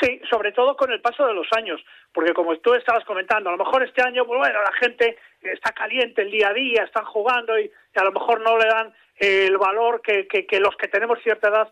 Sí, 0.00 0.20
sobre 0.28 0.52
todo 0.52 0.76
con 0.76 0.92
el 0.92 1.00
paso 1.00 1.26
de 1.26 1.32
los 1.32 1.46
años, 1.56 1.82
porque 2.12 2.34
como 2.34 2.56
tú 2.58 2.74
estabas 2.74 3.04
comentando, 3.04 3.48
a 3.48 3.52
lo 3.52 3.64
mejor 3.64 3.82
este 3.82 4.02
año, 4.02 4.26
pues 4.26 4.38
bueno, 4.38 4.60
la 4.60 4.72
gente 4.72 5.16
está 5.40 5.72
caliente 5.72 6.22
el 6.22 6.30
día 6.30 6.48
a 6.48 6.52
día, 6.52 6.82
están 6.84 7.06
jugando 7.06 7.58
y, 7.58 7.70
a 7.94 8.04
lo 8.04 8.12
mejor 8.12 8.40
no 8.40 8.58
le 8.58 8.66
dan 8.66 8.94
el 9.16 9.56
valor 9.56 10.02
que, 10.02 10.26
que 10.26 10.60
los 10.60 10.76
que 10.76 10.88
tenemos 10.88 11.18
cierta 11.22 11.48
edad 11.48 11.70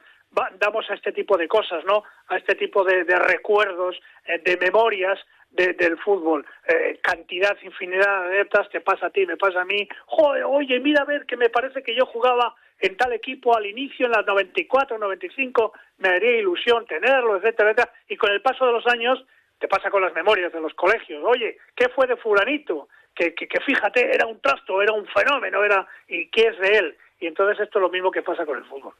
damos 0.58 0.88
a 0.90 0.94
este 0.94 1.12
tipo 1.12 1.36
de 1.36 1.48
cosas, 1.48 1.84
¿no? 1.84 2.02
A 2.28 2.36
este 2.36 2.54
tipo 2.54 2.84
de, 2.84 3.04
recuerdos, 3.04 3.96
eh, 4.26 4.38
de 4.38 4.56
memorias 4.56 5.18
del 5.54 5.98
fútbol. 5.98 6.44
Eh, 6.66 6.98
cantidad, 7.02 7.56
infinidad 7.62 8.28
de 8.28 8.36
adeptas, 8.36 8.68
te 8.70 8.80
pasa 8.80 9.06
a 9.06 9.10
ti, 9.10 9.24
me 9.26 9.36
pasa 9.36 9.60
a 9.60 9.64
mí. 9.64 9.88
Joder, 10.06 10.44
oye, 10.44 10.80
mira 10.80 11.02
a 11.02 11.04
ver 11.04 11.26
que 11.26 11.36
me 11.36 11.48
parece 11.48 11.82
que 11.82 11.94
yo 11.94 12.06
jugaba 12.06 12.54
en 12.80 12.96
tal 12.96 13.12
equipo 13.12 13.56
al 13.56 13.66
inicio, 13.66 14.06
en 14.06 14.12
las 14.12 14.26
94, 14.26 14.98
95, 14.98 15.72
me 15.98 16.08
haría 16.08 16.38
ilusión 16.38 16.84
tenerlo, 16.86 17.36
etcétera, 17.36 17.70
etcétera. 17.70 17.92
Y 18.08 18.16
con 18.16 18.32
el 18.32 18.42
paso 18.42 18.66
de 18.66 18.72
los 18.72 18.86
años, 18.86 19.24
te 19.58 19.68
pasa 19.68 19.90
con 19.90 20.02
las 20.02 20.12
memorias 20.14 20.52
de 20.52 20.60
los 20.60 20.74
colegios. 20.74 21.22
Oye, 21.24 21.58
¿qué 21.76 21.88
fue 21.88 22.06
de 22.06 22.16
fulanito? 22.16 22.88
Que, 23.14 23.32
que, 23.32 23.46
que 23.46 23.60
fíjate, 23.60 24.12
era 24.12 24.26
un 24.26 24.40
trasto, 24.40 24.82
era 24.82 24.92
un 24.92 25.06
fenómeno, 25.06 25.62
era 25.62 25.86
¿y 26.08 26.28
qué 26.30 26.48
es 26.48 26.58
de 26.58 26.78
él? 26.78 26.96
Y 27.20 27.26
entonces 27.26 27.60
esto 27.60 27.78
es 27.78 27.82
lo 27.82 27.90
mismo 27.90 28.10
que 28.10 28.22
pasa 28.22 28.44
con 28.44 28.58
el 28.58 28.64
fútbol. 28.64 28.92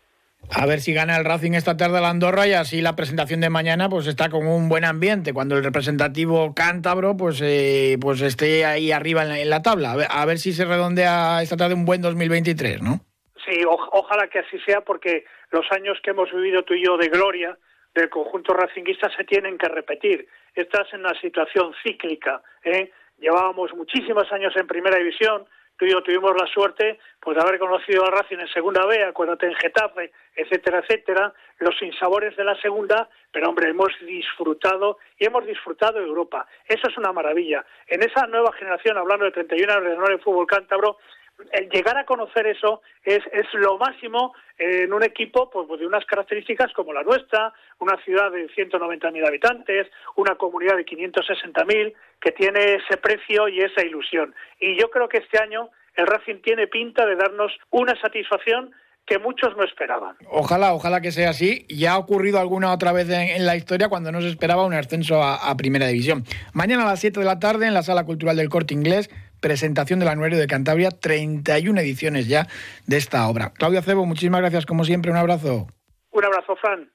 A 0.50 0.66
ver 0.66 0.80
si 0.80 0.92
gana 0.92 1.16
el 1.16 1.24
Racing 1.24 1.52
esta 1.52 1.76
tarde 1.76 1.98
a 1.98 2.00
la 2.00 2.10
Andorra 2.10 2.46
y 2.46 2.52
así 2.52 2.80
la 2.80 2.96
presentación 2.96 3.40
de 3.40 3.50
mañana 3.50 3.88
pues 3.88 4.06
está 4.06 4.28
con 4.28 4.46
un 4.46 4.68
buen 4.68 4.84
ambiente. 4.84 5.32
Cuando 5.32 5.56
el 5.56 5.64
representativo 5.64 6.54
cántabro 6.54 7.16
pues, 7.16 7.40
eh, 7.42 7.96
pues 8.00 8.20
esté 8.20 8.64
ahí 8.64 8.92
arriba 8.92 9.22
en 9.22 9.50
la, 9.50 9.62
tabla. 9.62 9.92
A 10.08 10.26
ver, 10.26 10.38
si 10.38 10.52
se 10.52 10.64
redondea 10.64 11.42
esta 11.42 11.56
tarde 11.56 11.74
un 11.74 11.84
buen 11.84 12.02
2023, 12.02 12.82
¿no? 12.82 13.00
Sí, 13.44 13.60
ojalá 13.66 14.28
que 14.28 14.38
así 14.38 14.58
sea 14.60 14.80
porque 14.80 15.24
los 15.50 15.66
años 15.72 15.98
que 16.02 16.10
hemos 16.10 16.32
vivido 16.32 16.62
tú 16.62 16.74
y 16.74 16.84
yo 16.84 16.96
de 16.96 17.08
gloria 17.08 17.58
del 17.94 18.08
conjunto 18.10 18.52
racinguista 18.54 19.08
se 19.16 19.24
tienen 19.24 19.56
que 19.58 19.68
repetir. 19.68 20.26
Estás 20.54 20.92
en 20.92 21.00
una 21.00 21.18
situación 21.20 21.72
cíclica. 21.82 22.42
¿eh? 22.64 22.90
Llevábamos 23.18 23.72
muchísimos 23.74 24.30
años 24.32 24.52
en 24.56 24.66
primera 24.66 24.98
división, 24.98 25.46
tú 25.76 25.84
y 25.84 25.90
yo 25.90 26.02
tuvimos 26.02 26.32
la 26.38 26.46
suerte 26.46 26.98
pues, 27.20 27.36
de 27.36 27.42
haber 27.42 27.58
conocido 27.58 28.04
a 28.04 28.10
Racing 28.10 28.38
en 28.38 28.48
Segunda 28.48 28.84
B, 28.86 29.02
acuérdate 29.04 29.46
en 29.46 29.54
Getafe, 29.54 30.12
etcétera, 30.36 30.80
etcétera, 30.80 31.32
los 31.58 31.76
sinsabores 31.78 32.36
de 32.36 32.44
la 32.44 32.54
Segunda, 32.60 33.08
pero 33.32 33.48
hombre, 33.48 33.70
hemos 33.70 33.92
disfrutado 34.06 34.98
y 35.18 35.26
hemos 35.26 35.46
disfrutado 35.46 35.98
Europa. 35.98 36.46
Eso 36.66 36.88
es 36.88 36.98
una 36.98 37.12
maravilla. 37.12 37.64
En 37.86 38.02
esa 38.02 38.26
nueva 38.26 38.52
generación, 38.52 38.98
hablando 38.98 39.24
de 39.24 39.32
31 39.32 39.72
años 39.72 40.08
de 40.08 40.18
fútbol 40.18 40.46
cántabro, 40.46 40.98
el 41.52 41.68
llegar 41.68 41.96
a 41.96 42.04
conocer 42.04 42.46
eso 42.46 42.82
es, 43.04 43.20
es 43.32 43.46
lo 43.54 43.78
máximo 43.78 44.34
en 44.58 44.92
un 44.92 45.02
equipo 45.02 45.50
pues, 45.50 45.66
pues 45.66 45.80
de 45.80 45.86
unas 45.86 46.04
características 46.04 46.72
como 46.72 46.92
la 46.92 47.02
nuestra, 47.02 47.52
una 47.80 47.96
ciudad 48.04 48.30
de 48.30 48.48
190.000 48.48 49.26
habitantes, 49.26 49.88
una 50.16 50.36
comunidad 50.36 50.76
de 50.76 50.86
560.000 50.86 51.94
que 52.20 52.32
tiene 52.32 52.74
ese 52.74 52.96
precio 52.98 53.48
y 53.48 53.60
esa 53.60 53.84
ilusión. 53.84 54.34
Y 54.60 54.78
yo 54.78 54.90
creo 54.90 55.08
que 55.08 55.18
este 55.18 55.38
año 55.38 55.70
el 55.96 56.06
Racing 56.06 56.40
tiene 56.42 56.66
pinta 56.66 57.06
de 57.06 57.16
darnos 57.16 57.52
una 57.70 57.98
satisfacción 58.00 58.72
que 59.06 59.18
muchos 59.18 59.54
no 59.56 59.64
esperaban. 59.64 60.16
Ojalá, 60.30 60.72
ojalá 60.72 61.00
que 61.00 61.12
sea 61.12 61.30
así. 61.30 61.66
Ya 61.68 61.92
ha 61.92 61.98
ocurrido 61.98 62.40
alguna 62.40 62.72
otra 62.72 62.92
vez 62.92 63.08
en, 63.10 63.44
la 63.44 63.54
historia 63.54 63.88
cuando 63.88 64.10
no 64.10 64.22
se 64.22 64.28
esperaba 64.28 64.64
un 64.64 64.72
ascenso 64.72 65.22
a, 65.22 65.50
a, 65.50 65.56
Primera 65.56 65.86
División. 65.86 66.24
Mañana 66.54 66.84
a 66.84 66.86
las 66.86 67.00
7 67.00 67.20
de 67.20 67.26
la 67.26 67.38
tarde 67.38 67.66
en 67.66 67.74
la 67.74 67.82
Sala 67.82 68.04
Cultural 68.04 68.36
del 68.36 68.48
Corte 68.48 68.72
Inglés, 68.72 69.10
presentación 69.44 69.98
del 69.98 70.08
Anuario 70.08 70.38
de 70.38 70.46
Cantabria, 70.46 70.90
31 70.90 71.78
ediciones 71.78 72.28
ya 72.28 72.48
de 72.86 72.96
esta 72.96 73.28
obra. 73.28 73.52
Claudia 73.52 73.82
Cebo, 73.82 74.06
muchísimas 74.06 74.40
gracias 74.40 74.64
como 74.64 74.86
siempre, 74.86 75.10
un 75.10 75.18
abrazo. 75.18 75.66
Un 76.12 76.24
abrazo, 76.24 76.56
Fran. 76.56 76.90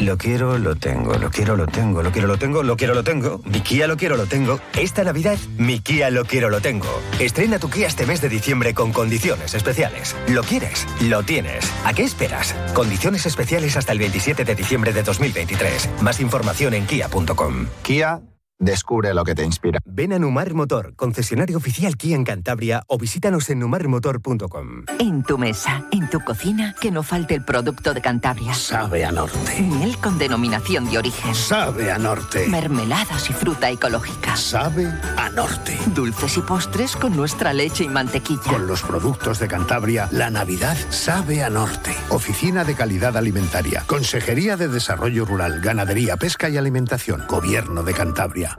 Lo 0.00 0.18
quiero, 0.18 0.58
lo 0.58 0.74
tengo, 0.74 1.14
lo 1.14 1.30
quiero, 1.30 1.54
lo 1.54 1.66
tengo, 1.68 2.02
lo 2.02 2.10
quiero, 2.10 2.26
lo 2.26 2.38
tengo, 2.38 2.64
lo 2.64 2.76
quiero, 2.76 2.94
lo 2.94 3.04
tengo. 3.04 3.40
Mi 3.44 3.60
Kia 3.60 3.86
lo 3.86 3.96
quiero, 3.96 4.16
lo 4.16 4.26
tengo. 4.26 4.58
Esta 4.76 5.04
Navidad, 5.04 5.38
mi 5.58 5.78
Kia 5.78 6.10
lo 6.10 6.24
quiero, 6.24 6.50
lo 6.50 6.60
tengo. 6.60 6.88
Estrena 7.20 7.60
tu 7.60 7.70
Kia 7.70 7.86
este 7.86 8.04
mes 8.04 8.20
de 8.20 8.28
diciembre 8.28 8.74
con 8.74 8.92
condiciones 8.92 9.54
especiales. 9.54 10.16
¿Lo 10.28 10.42
quieres? 10.42 10.88
Lo 11.02 11.22
tienes. 11.22 11.72
¿A 11.84 11.92
qué 11.92 12.02
esperas? 12.02 12.52
Condiciones 12.74 13.26
especiales 13.26 13.76
hasta 13.76 13.92
el 13.92 14.00
27 14.00 14.44
de 14.44 14.54
diciembre 14.56 14.92
de 14.92 15.04
2023. 15.04 16.02
Más 16.02 16.20
información 16.20 16.74
en 16.74 16.86
kia.com. 16.86 17.66
Kia 17.82 18.20
Descubre 18.60 19.14
lo 19.14 19.24
que 19.24 19.34
te 19.34 19.42
inspira. 19.42 19.80
Ven 19.86 20.12
a 20.12 20.18
Numar 20.18 20.52
Motor, 20.52 20.94
concesionario 20.94 21.56
oficial 21.56 21.96
Kia 21.96 22.14
en 22.14 22.24
Cantabria 22.24 22.82
o 22.88 22.98
visítanos 22.98 23.48
en 23.48 23.58
numarmotor.com. 23.58 24.84
En 24.98 25.22
tu 25.22 25.38
mesa, 25.38 25.86
en 25.90 26.10
tu 26.10 26.20
cocina, 26.20 26.74
que 26.78 26.90
no 26.90 27.02
falte 27.02 27.34
el 27.34 27.42
producto 27.42 27.94
de 27.94 28.02
Cantabria. 28.02 28.52
Sabe 28.52 29.06
a 29.06 29.12
norte. 29.12 29.62
Miel 29.62 29.96
con 29.96 30.18
denominación 30.18 30.90
de 30.90 30.98
origen. 30.98 31.34
Sabe 31.34 31.90
a 31.90 31.96
norte. 31.96 32.48
Mermeladas 32.48 33.30
y 33.30 33.32
fruta 33.32 33.70
ecológica. 33.70 34.36
Sabe 34.36 34.92
a 35.16 35.30
norte. 35.30 35.78
Dulces 35.94 36.36
y 36.36 36.42
postres 36.42 36.96
con 36.96 37.16
nuestra 37.16 37.54
leche 37.54 37.84
y 37.84 37.88
mantequilla. 37.88 38.42
Con 38.42 38.66
los 38.66 38.82
productos 38.82 39.38
de 39.38 39.48
Cantabria, 39.48 40.06
la 40.12 40.28
Navidad 40.28 40.76
sabe 40.90 41.42
a 41.42 41.48
norte. 41.48 41.94
Oficina 42.10 42.64
de 42.64 42.74
Calidad 42.74 43.16
Alimentaria. 43.16 43.84
Consejería 43.86 44.58
de 44.58 44.68
Desarrollo 44.68 45.24
Rural, 45.24 45.62
Ganadería, 45.62 46.18
Pesca 46.18 46.50
y 46.50 46.58
Alimentación. 46.58 47.24
Gobierno 47.26 47.82
de 47.82 47.94
Cantabria. 47.94 48.49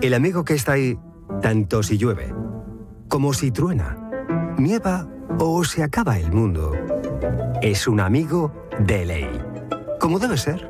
El 0.00 0.14
amigo 0.14 0.44
que 0.44 0.54
está 0.54 0.72
ahí, 0.72 0.98
tanto 1.42 1.82
si 1.82 1.98
llueve, 1.98 2.34
como 3.08 3.32
si 3.32 3.50
truena, 3.50 3.96
nieva 4.58 5.08
o 5.38 5.64
se 5.64 5.82
acaba 5.82 6.18
el 6.18 6.32
mundo, 6.32 6.72
es 7.62 7.86
un 7.86 8.00
amigo 8.00 8.52
de 8.78 9.04
ley. 9.04 9.28
Como 10.00 10.18
debe 10.18 10.36
ser. 10.36 10.68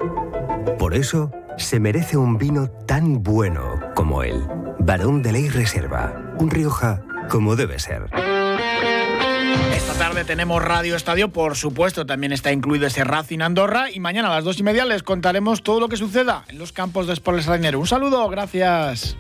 Por 0.78 0.94
eso 0.94 1.30
se 1.56 1.80
merece 1.80 2.16
un 2.16 2.38
vino 2.38 2.68
tan 2.68 3.22
bueno 3.22 3.80
como 3.94 4.22
él. 4.22 4.46
Barón 4.78 5.22
de 5.22 5.32
Ley 5.32 5.48
Reserva. 5.48 6.34
Un 6.38 6.50
Rioja 6.50 7.02
como 7.28 7.56
debe 7.56 7.78
ser. 7.78 8.08
Tarde 9.98 10.24
tenemos 10.24 10.62
Radio 10.62 10.94
Estadio, 10.94 11.30
por 11.30 11.56
supuesto, 11.56 12.04
también 12.04 12.32
está 12.32 12.52
incluido 12.52 12.86
ese 12.86 13.02
Racing 13.02 13.40
Andorra 13.40 13.90
y 13.90 13.98
mañana 13.98 14.28
a 14.28 14.34
las 14.34 14.44
dos 14.44 14.58
y 14.58 14.62
media 14.62 14.84
les 14.84 15.02
contaremos 15.02 15.62
todo 15.62 15.80
lo 15.80 15.88
que 15.88 15.96
suceda 15.96 16.44
en 16.48 16.58
los 16.58 16.72
campos 16.72 17.06
de 17.06 17.14
Sport 17.14 17.46
Un 17.74 17.86
saludo, 17.86 18.28
gracias. 18.28 19.16